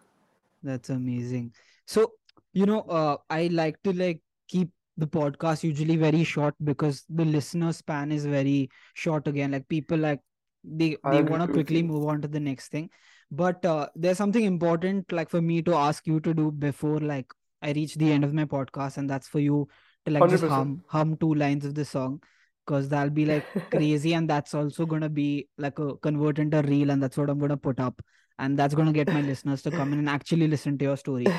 That's 0.63 0.91
amazing. 0.91 1.55
So, 1.87 2.13
you 2.53 2.67
know, 2.67 2.83
uh, 2.83 3.17
I 3.29 3.49
like 3.49 3.83
to 3.83 3.93
like 3.93 4.21
keep 4.49 4.71
the 4.97 5.07
podcast 5.07 5.63
usually 5.63 5.97
very 5.97 6.25
short 6.25 6.55
because 6.63 7.05
the 7.09 7.25
listener 7.25 7.73
span 7.73 8.13
is 8.13 8.27
very 8.27 8.71
short 8.95 9.27
again. 9.27 9.53
Like 9.53 9.69
people 9.69 9.99
like 9.99 10.21
they 10.65 10.97
I 11.05 11.11
they 11.11 11.23
want 11.23 11.43
to 11.43 11.49
quickly 11.49 11.83
move 11.83 12.07
on 12.07 12.21
to 12.23 12.29
the 12.29 12.41
next 12.41 12.69
thing. 12.69 12.91
But 13.31 13.65
uh, 13.65 13.89
there's 13.95 14.19
something 14.19 14.45
important 14.45 15.11
like 15.11 15.31
for 15.31 15.41
me 15.41 15.63
to 15.63 15.75
ask 15.75 16.07
you 16.07 16.21
to 16.21 16.35
do 16.35 16.51
before 16.51 16.99
like 17.01 17.33
I 17.63 17.73
reach 17.73 17.95
the 17.95 18.13
end 18.13 18.25
of 18.25 18.35
my 18.35 18.45
podcast, 18.45 18.99
and 18.99 19.09
that's 19.09 19.29
for 19.29 19.41
you 19.41 19.69
to 20.05 20.13
like 20.13 20.21
Hundred 20.21 20.41
just 20.41 20.51
hum 20.51 20.83
hum 20.89 21.17
two 21.17 21.35
lines 21.35 21.65
of 21.65 21.75
the 21.75 21.85
song 21.85 22.21
because 22.67 22.89
that'll 22.89 23.11
be 23.11 23.25
like 23.25 23.45
crazy, 23.71 24.15
and 24.15 24.29
that's 24.29 24.55
also 24.55 24.85
gonna 24.87 25.09
be 25.09 25.49
like 25.59 25.79
a 25.79 25.97
convert 25.97 26.39
into 26.39 26.59
a 26.59 26.63
reel, 26.63 26.91
and 26.91 27.03
that's 27.03 27.17
what 27.17 27.31
I'm 27.31 27.39
gonna 27.39 27.57
put 27.57 27.81
up, 27.81 28.03
and 28.39 28.59
that's 28.59 28.75
gonna 28.75 28.93
get 28.93 29.11
my 29.11 29.21
listeners 29.23 29.63
to 29.63 29.73
come 29.73 29.93
in 29.93 29.99
and 30.01 30.09
actually 30.09 30.49
listen 30.49 30.79
to 30.79 30.85
your 30.85 30.97
story. 30.97 31.37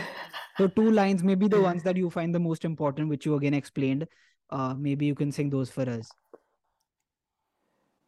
So 0.58 0.68
two 0.68 0.92
lines, 0.92 1.24
maybe 1.24 1.48
the 1.48 1.62
ones 1.62 1.84
that 1.84 1.98
you 1.98 2.10
find 2.10 2.34
the 2.36 2.40
most 2.40 2.66
important, 2.66 3.10
which 3.10 3.26
you 3.26 3.36
again 3.36 3.54
explained. 3.54 4.08
Uh, 4.50 4.74
maybe 4.76 5.06
you 5.06 5.16
can 5.16 5.32
sing 5.32 5.50
those 5.50 5.70
for 5.72 5.90
us. 5.90 6.16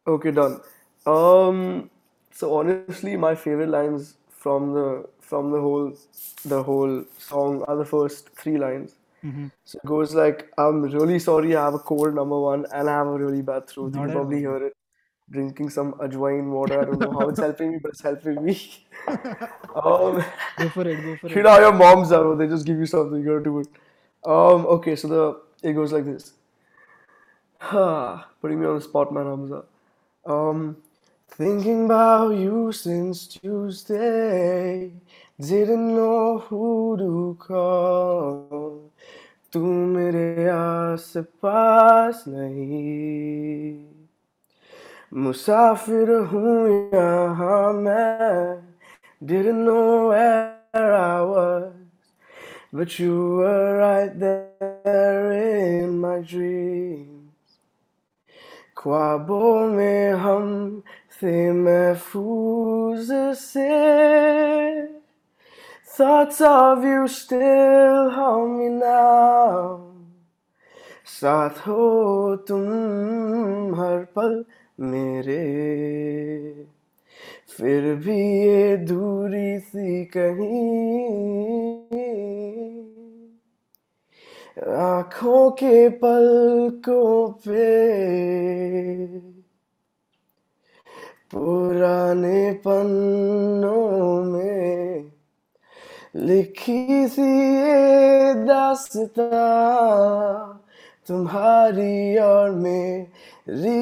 Okay, 0.07 0.31
done. 0.31 0.61
Um, 1.05 1.89
so 2.31 2.55
honestly, 2.57 3.15
my 3.17 3.35
favorite 3.35 3.69
lines 3.69 4.15
from 4.29 4.73
the 4.73 5.07
from 5.19 5.51
the 5.51 5.59
whole 5.61 5.93
the 6.45 6.61
whole 6.63 7.03
song 7.17 7.63
are 7.67 7.75
the 7.75 7.85
first 7.85 8.29
three 8.35 8.57
lines. 8.57 8.95
hmm 9.23 9.47
So 9.65 9.79
it 9.83 9.87
goes 9.87 10.15
like, 10.15 10.51
I'm 10.57 10.83
really 10.83 11.19
sorry, 11.19 11.55
I 11.55 11.65
have 11.65 11.75
a 11.75 11.79
cold, 11.79 12.15
number 12.15 12.39
one, 12.39 12.65
and 12.73 12.89
I 12.89 12.93
have 12.93 13.07
a 13.07 13.17
really 13.19 13.41
bad 13.41 13.67
throat. 13.67 13.95
You 13.95 14.01
can 14.01 14.11
probably 14.11 14.39
hear 14.39 14.57
it 14.67 14.73
Drinking 15.30 15.70
some 15.70 15.92
ajwain 15.94 16.50
water. 16.50 16.80
I 16.80 16.84
don't 16.84 16.98
know 17.00 17.12
how 17.12 17.28
it's 17.28 17.38
helping 17.38 17.72
me, 17.72 17.78
but 17.82 17.92
it's 17.92 18.00
helping 18.02 18.44
me. 18.44 18.56
Um, 19.74 20.24
Go 20.58 20.68
for 20.70 20.88
it. 20.88 21.00
Go 21.02 21.16
for 21.16 21.28
you 21.28 21.40
it. 21.40 21.42
know 21.44 21.50
how 21.50 21.60
your 21.60 21.72
moms 21.72 22.10
are, 22.12 22.34
they 22.36 22.48
just 22.48 22.66
give 22.66 22.78
you 22.78 22.86
something, 22.86 23.20
you 23.20 23.24
gotta 23.26 23.44
do 23.44 23.60
it. 23.60 23.68
Um, 24.24 24.66
okay, 24.66 24.96
so 24.96 25.08
the 25.08 25.68
it 25.68 25.72
goes 25.74 25.92
like 25.92 26.04
this. 26.04 26.32
Putting 28.40 28.60
me 28.60 28.66
on 28.66 28.74
the 28.76 28.80
spot, 28.80 29.12
man, 29.12 29.26
Hamza. 29.26 29.64
Um, 30.26 30.76
thinking 31.28 31.84
about 31.84 32.30
you 32.30 32.72
since 32.72 33.26
Tuesday. 33.28 34.92
Didn't 35.40 35.94
know 35.94 36.38
who 36.40 36.96
to 36.98 37.36
call. 37.38 38.90
तू 39.52 39.60
मेरे 39.94 40.48
आस 40.48 41.12
पास 41.42 42.24
नहीं 42.28 43.93
मुसाफिर 45.14 46.10
हूँ 46.32 46.68
यहाँ 46.94 47.72
मैं 47.72 48.70
didn't 49.22 49.64
know 49.64 50.08
where 50.08 50.56
I 50.74 51.20
was 51.20 51.72
but 52.72 52.98
you 52.98 53.36
were 53.36 53.76
right 53.78 54.18
there 54.18 55.32
in 55.32 55.98
my 56.00 56.20
dreams 56.20 57.18
ख्वाबों 58.76 59.68
में 59.68 60.12
हम 60.12 60.82
थे 61.20 61.52
महफूज 61.52 63.08
से 63.36 63.68
Thoughts 65.98 66.40
of 66.40 66.82
you 66.82 67.06
still 67.08 68.10
haunt 68.10 68.58
me 68.58 68.68
now 68.70 69.90
साथ 71.20 71.58
हो 71.66 72.36
तुम 72.48 73.74
हर 73.80 74.04
पल 74.16 74.44
मेरे। 74.79 76.65
फिर 77.57 77.95
भी 77.95 78.41
ये 78.41 78.77
दूरी 78.77 79.59
सी 79.59 80.05
कहीं, 80.05 81.09
आँखों 84.73 85.51
के 85.51 85.89
पलकों 85.89 87.31
पे। 87.31 89.07
पुराने 91.31 92.53
पन्नों 92.53 94.23
में 94.23 95.11
लिखी 96.15 97.07
सी 97.07 97.21
ये 97.21 98.33
दास्तां 98.33 100.54
तुम्हारी 101.08 102.16
और 102.18 102.50
मेरी 102.50 103.80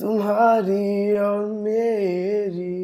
तुम्हारी 0.00 1.16
और 1.18 1.44
मेरी 1.64 2.76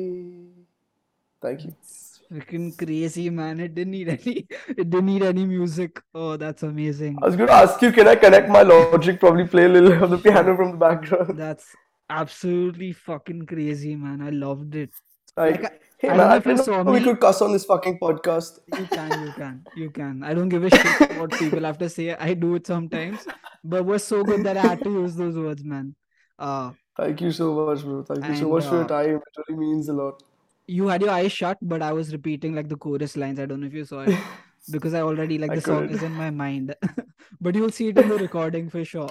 thank 1.43 1.65
you 1.65 1.73
It's 1.85 2.21
freaking 2.33 2.67
crazy, 2.81 3.29
man. 3.31 3.61
It 3.61 3.75
didn't 3.75 3.93
need 3.95 4.09
any. 4.09 4.35
It 4.69 4.89
didn't 4.91 5.07
need 5.07 5.23
any 5.23 5.45
music. 5.45 6.01
Oh, 6.15 6.37
that's 6.37 6.63
amazing. 6.69 7.19
I 7.23 7.27
was 7.27 7.37
going 7.37 7.49
to 7.49 7.55
ask 7.55 7.83
you, 7.83 7.91
can 7.93 8.09
I 8.09 8.15
connect 8.17 8.49
my 8.49 8.63
Logic? 8.63 9.19
Probably 9.21 9.47
play 9.47 9.67
a 9.67 9.69
little 9.69 9.93
of 10.05 10.11
the 10.11 10.19
piano 10.19 10.57
from 10.57 10.71
the 10.73 10.77
background. 10.79 11.39
That's 11.39 11.67
absolutely 12.09 12.93
fucking 12.93 13.45
crazy, 13.47 13.95
man. 13.95 14.23
I 14.23 14.31
loved 14.31 14.75
it. 14.75 14.91
Like, 15.37 15.63
Like, 15.63 15.73
I- 15.73 15.79
hey 16.00 16.10
I 16.10 16.18
man, 16.18 16.18
don't 16.18 16.28
know 16.30 16.34
I 16.34 16.38
if 16.38 16.46
you 16.46 16.58
saw 16.58 16.84
know 16.84 16.92
we 16.92 17.02
could 17.02 17.20
cuss 17.20 17.42
on 17.42 17.52
this 17.54 17.66
fucking 17.66 18.00
podcast. 18.00 18.60
You 18.78 18.86
can, 18.88 19.26
you 19.26 19.32
can, 19.34 19.64
you 19.76 19.90
can. 19.92 20.24
I 20.24 20.34
don't 20.34 20.50
give 20.50 20.64
a 20.64 20.70
shit 20.70 21.18
what 21.20 21.32
people 21.32 21.64
have 21.70 21.78
to 21.80 21.90
say. 21.90 22.16
I 22.16 22.34
do 22.34 22.56
it 22.56 22.68
sometimes, 22.68 23.26
but 23.64 23.86
was 23.86 24.04
so 24.04 24.24
good 24.24 24.44
that 24.46 24.58
I 24.58 24.62
had 24.62 24.84
to 24.84 24.92
use 24.92 25.16
those 25.16 25.36
words, 25.38 25.64
man. 25.64 25.96
Uh, 26.38 26.72
Thank 26.98 27.22
you 27.22 27.32
so 27.32 27.54
much, 27.54 27.84
bro. 27.84 28.04
Thank 28.04 28.26
you 28.28 28.36
so 28.36 28.42
And, 28.46 28.52
much 28.54 28.66
for 28.66 28.76
your 28.76 28.86
uh, 28.86 28.88
time. 28.88 29.16
It 29.16 29.22
really 29.48 29.60
means 29.60 29.90
a 29.90 29.94
lot. 29.94 30.22
you 30.68 30.88
had 30.88 31.02
your 31.02 31.12
eyes 31.12 31.32
shut, 31.32 31.58
but 31.62 31.82
I 31.82 31.94
was 31.94 32.12
repeating 32.14 32.54
like 32.56 32.70
the 32.70 32.78
chorus 32.78 33.18
lines. 33.18 33.40
I 33.40 33.46
don't 33.46 33.62
know 33.62 33.68
if 33.68 33.74
you 33.74 33.86
saw 33.86 34.02
it 34.02 34.18
because 34.72 34.94
I 34.94 35.02
already 35.02 35.38
like 35.38 35.52
I 35.52 35.56
the 35.56 35.62
song 35.62 35.82
couldn't. 35.84 35.96
is 35.96 36.04
in 36.04 36.14
my 36.14 36.30
mind, 36.30 36.76
but 37.42 37.56
you'll 37.56 37.72
see 37.72 37.88
it 37.90 37.98
in 37.98 38.08
the 38.10 38.18
recording 38.18 38.70
for 38.70 38.86
sure. 38.86 39.10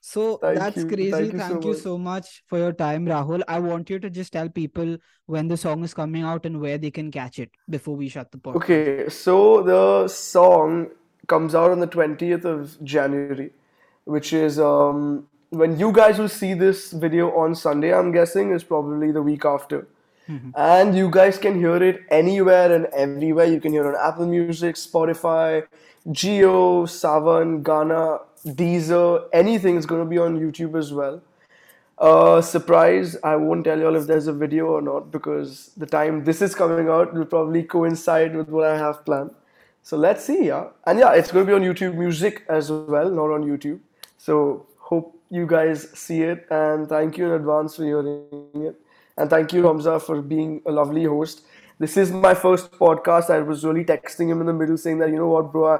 So 0.00 0.36
Thank 0.38 0.58
that's 0.58 0.76
you. 0.76 0.86
crazy. 0.86 1.10
Thank 1.10 1.32
you 1.32 1.40
so 1.40 1.60
you 1.60 1.68
much. 1.72 1.76
so 1.78 1.98
much 1.98 2.42
for 2.46 2.58
your 2.58 2.72
time, 2.72 3.06
Rahul. 3.06 3.42
I 3.48 3.58
want 3.58 3.90
you 3.90 3.98
to 3.98 4.10
just 4.10 4.32
tell 4.32 4.48
people 4.48 4.96
when 5.26 5.48
the 5.48 5.56
song 5.56 5.82
is 5.84 5.92
coming 5.92 6.22
out 6.22 6.46
and 6.46 6.60
where 6.60 6.78
they 6.78 6.90
can 6.90 7.10
catch 7.10 7.38
it 7.38 7.50
before 7.68 7.96
we 7.96 8.08
shut 8.08 8.30
the 8.30 8.38
podcast. 8.38 8.56
Okay, 8.56 9.08
so 9.08 9.62
the 9.62 10.08
song 10.08 10.88
comes 11.26 11.54
out 11.54 11.70
on 11.72 11.80
the 11.80 11.86
20th 11.86 12.44
of 12.44 12.82
January, 12.84 13.50
which 14.04 14.32
is 14.32 14.58
um, 14.58 15.26
when 15.50 15.78
you 15.78 15.92
guys 15.92 16.18
will 16.18 16.28
see 16.28 16.54
this 16.54 16.92
video 16.92 17.30
on 17.36 17.54
Sunday, 17.54 17.92
I'm 17.92 18.12
guessing, 18.12 18.52
is 18.52 18.64
probably 18.64 19.10
the 19.12 19.22
week 19.22 19.44
after. 19.44 19.88
Mhm. 20.28 20.52
And 20.56 20.94
you 20.94 21.10
guys 21.10 21.38
can 21.38 21.58
hear 21.58 21.82
it 21.82 22.00
anywhere 22.10 22.70
and 22.72 22.86
everywhere. 23.04 23.46
You 23.46 23.60
can 23.60 23.72
hear 23.72 23.84
it 23.86 23.94
on 23.94 24.08
Apple 24.08 24.26
Music, 24.26 24.76
Spotify, 24.76 25.62
Jio, 26.08 26.86
Saavn, 26.86 27.62
Gaana, 27.62 28.20
Deezer, 28.44 29.28
anything 29.32 29.76
is 29.76 29.86
going 29.86 30.02
to 30.02 30.08
be 30.08 30.18
on 30.18 30.38
YouTube 30.38 30.78
as 30.78 30.92
well. 30.92 31.22
Uh, 31.98 32.40
surprise, 32.40 33.16
I 33.24 33.34
won't 33.34 33.64
tell 33.64 33.78
y'all 33.78 33.96
if 33.96 34.06
there's 34.06 34.28
a 34.28 34.32
video 34.32 34.66
or 34.66 34.80
not 34.80 35.10
because 35.10 35.72
the 35.76 35.86
time 35.86 36.24
this 36.24 36.40
is 36.40 36.54
coming 36.54 36.88
out 36.88 37.12
will 37.12 37.24
probably 37.24 37.64
coincide 37.64 38.36
with 38.36 38.48
what 38.48 38.66
I 38.66 38.78
have 38.78 39.04
planned. 39.04 39.32
So 39.82 39.96
let's 39.96 40.24
see, 40.24 40.46
yeah. 40.46 40.68
And 40.86 40.98
yeah, 40.98 41.14
it's 41.14 41.32
going 41.32 41.44
to 41.44 41.50
be 41.50 41.54
on 41.54 41.62
YouTube 41.62 41.96
Music 41.96 42.44
as 42.48 42.70
well, 42.70 43.10
not 43.10 43.30
on 43.30 43.42
YouTube. 43.42 43.80
So 44.16 44.66
hope 44.78 45.18
you 45.30 45.46
guys 45.46 45.88
see 45.90 46.22
it 46.22 46.46
and 46.50 46.88
thank 46.88 47.18
you 47.18 47.26
in 47.26 47.32
advance 47.32 47.76
for 47.76 47.84
hearing 47.84 48.26
it. 48.54 48.76
And 49.16 49.28
thank 49.28 49.52
you, 49.52 49.66
Hamza, 49.66 49.98
for 49.98 50.22
being 50.22 50.62
a 50.66 50.70
lovely 50.70 51.04
host. 51.04 51.42
This 51.80 51.96
is 51.96 52.12
my 52.12 52.34
first 52.34 52.70
podcast. 52.72 53.30
I 53.30 53.40
was 53.40 53.64
really 53.64 53.84
texting 53.84 54.28
him 54.28 54.40
in 54.40 54.46
the 54.46 54.52
middle 54.52 54.76
saying 54.76 54.98
that, 54.98 55.10
you 55.10 55.16
know 55.16 55.28
what, 55.28 55.50
bro, 55.50 55.78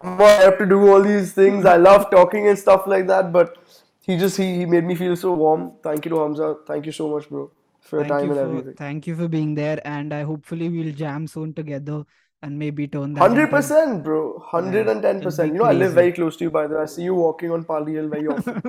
I, 0.00 0.24
have 0.44 0.58
to 0.58 0.66
do 0.66 0.88
all 0.88 1.02
these 1.02 1.32
things. 1.32 1.64
I 1.64 1.76
love 1.76 2.10
talking 2.10 2.48
and 2.48 2.58
stuff 2.58 2.86
like 2.86 3.06
that, 3.06 3.32
but 3.32 3.56
he 4.02 4.16
just 4.18 4.36
he, 4.36 4.56
he 4.58 4.66
made 4.66 4.84
me 4.84 4.94
feel 4.94 5.16
so 5.16 5.34
warm. 5.34 5.72
Thank 5.82 6.04
you 6.04 6.10
to 6.10 6.20
Hamza. 6.20 6.56
Thank 6.66 6.86
you 6.86 6.92
so 6.92 7.08
much, 7.08 7.28
bro, 7.28 7.50
for 7.80 7.96
your 7.96 8.04
Thank 8.04 8.20
time 8.20 8.24
you 8.24 8.30
and 8.30 8.40
for 8.40 8.44
everything. 8.48 8.76
thank 8.76 9.06
you 9.06 9.16
for 9.16 9.28
being 9.28 9.54
there, 9.54 9.80
and 9.84 10.12
I 10.12 10.22
hopefully 10.22 10.68
we'll 10.68 10.94
jam 10.94 11.26
soon 11.26 11.54
together 11.54 12.04
and 12.42 12.58
maybe 12.58 12.86
turn 12.88 13.14
that 13.14 13.20
Hundred 13.20 13.44
into 13.44 13.56
percent, 13.56 14.02
bro. 14.02 14.38
Hundred 14.38 14.88
and 14.88 15.02
ten 15.02 15.16
it'd 15.16 15.24
percent. 15.24 15.50
be 15.50 15.56
You 15.56 15.62
know, 15.62 15.68
I 15.68 15.72
live 15.72 15.92
very 15.92 16.12
close 16.12 16.36
to 16.38 16.44
you, 16.44 16.50
by 16.50 16.66
the 16.66 16.76
way. 16.76 16.82
I 16.82 16.86
see 16.86 17.02
you 17.02 17.14
walking 17.14 17.50
on 17.50 17.64
Pali 17.64 17.94
Hill 17.94 18.08
very 18.08 18.26
often. 18.26 18.62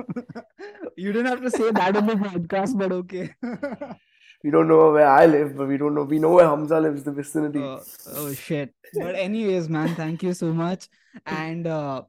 you 0.96 1.12
didn't 1.12 1.26
have 1.26 1.42
to 1.42 1.50
say 1.50 1.70
that 1.70 1.96
on 1.96 2.06
the 2.06 2.14
podcast, 2.14 2.76
but 2.78 2.92
okay. 2.92 3.34
we 4.44 4.50
don't 4.50 4.68
know 4.68 4.92
where 4.92 5.08
I 5.08 5.26
live, 5.26 5.56
but 5.56 5.68
we 5.68 5.76
don't 5.78 5.94
know. 5.94 6.02
We 6.04 6.18
know 6.18 6.30
where 6.32 6.46
Hamza 6.46 6.80
lives, 6.80 7.02
the 7.02 7.12
vicinity. 7.12 7.62
Uh, 7.62 7.80
oh 8.14 8.32
shit. 8.34 8.74
But 8.94 9.14
anyways, 9.14 9.68
man, 9.68 9.94
thank 9.94 10.22
you 10.22 10.34
so 10.34 10.52
much. 10.52 10.88
And 11.26 11.66
uh 11.66 12.02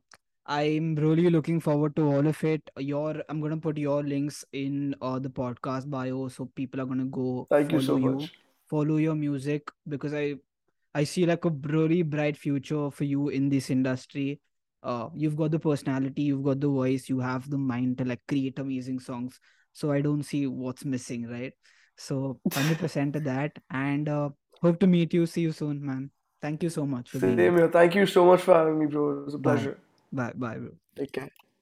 I'm 0.45 0.95
really 0.95 1.29
looking 1.29 1.61
forward 1.61 1.95
to 1.95 2.05
all 2.13 2.27
of 2.27 2.43
it. 2.43 2.69
Your 2.77 3.23
I'm 3.29 3.39
gonna 3.39 3.57
put 3.57 3.77
your 3.77 4.03
links 4.03 4.43
in 4.51 4.95
uh 5.01 5.19
the 5.19 5.29
podcast 5.29 5.89
bio 5.89 6.27
so 6.27 6.45
people 6.55 6.81
are 6.81 6.85
gonna 6.85 7.05
go 7.05 7.47
Thank 7.49 7.71
you 7.71 7.81
so 7.81 7.95
you, 7.95 8.11
much. 8.11 8.33
follow 8.69 8.97
your 8.97 9.15
music 9.15 9.71
because 9.87 10.13
I 10.13 10.35
I 10.95 11.03
see 11.03 11.25
like 11.25 11.45
a 11.45 11.49
really 11.49 12.01
bright 12.03 12.37
future 12.37 12.91
for 12.91 13.03
you 13.03 13.29
in 13.29 13.49
this 13.49 13.69
industry. 13.69 14.39
Uh 14.83 15.09
you've 15.15 15.37
got 15.37 15.51
the 15.51 15.59
personality, 15.59 16.23
you've 16.23 16.43
got 16.43 16.59
the 16.59 16.67
voice, 16.67 17.09
you 17.09 17.19
have 17.19 17.49
the 17.49 17.57
mind 17.57 17.97
to 17.99 18.05
like 18.05 18.21
create 18.27 18.59
amazing 18.59 18.99
songs. 18.99 19.39
So 19.71 19.91
I 19.91 20.01
don't 20.01 20.23
see 20.23 20.45
what's 20.47 20.85
missing, 20.85 21.27
right? 21.27 21.53
So 21.97 22.39
100% 22.43 23.13
to 23.13 23.19
that. 23.21 23.57
And 23.69 24.09
uh 24.09 24.29
hope 24.61 24.79
to 24.79 24.87
meet 24.87 25.13
you. 25.13 25.25
See 25.25 25.41
you 25.41 25.51
soon, 25.51 25.85
man. 25.85 26.11
Thank 26.41 26.63
you 26.63 26.69
so 26.69 26.85
much 26.85 27.09
for 27.09 27.19
being 27.19 27.37
Same 27.37 27.39
here. 27.39 27.57
here. 27.57 27.69
Thank 27.69 27.95
you 27.95 28.05
so 28.05 28.25
much 28.25 28.41
for 28.41 28.53
having 28.53 28.77
me, 28.79 28.85
bro. 28.85 29.09
It 29.11 29.25
was 29.25 29.33
a 29.35 29.37
Bye. 29.39 29.53
pleasure. 29.53 29.77
Bye. 30.11 30.33
Bye, 30.35 30.57
bro. 30.57 30.71
Take 30.95 31.13
care. 31.13 31.52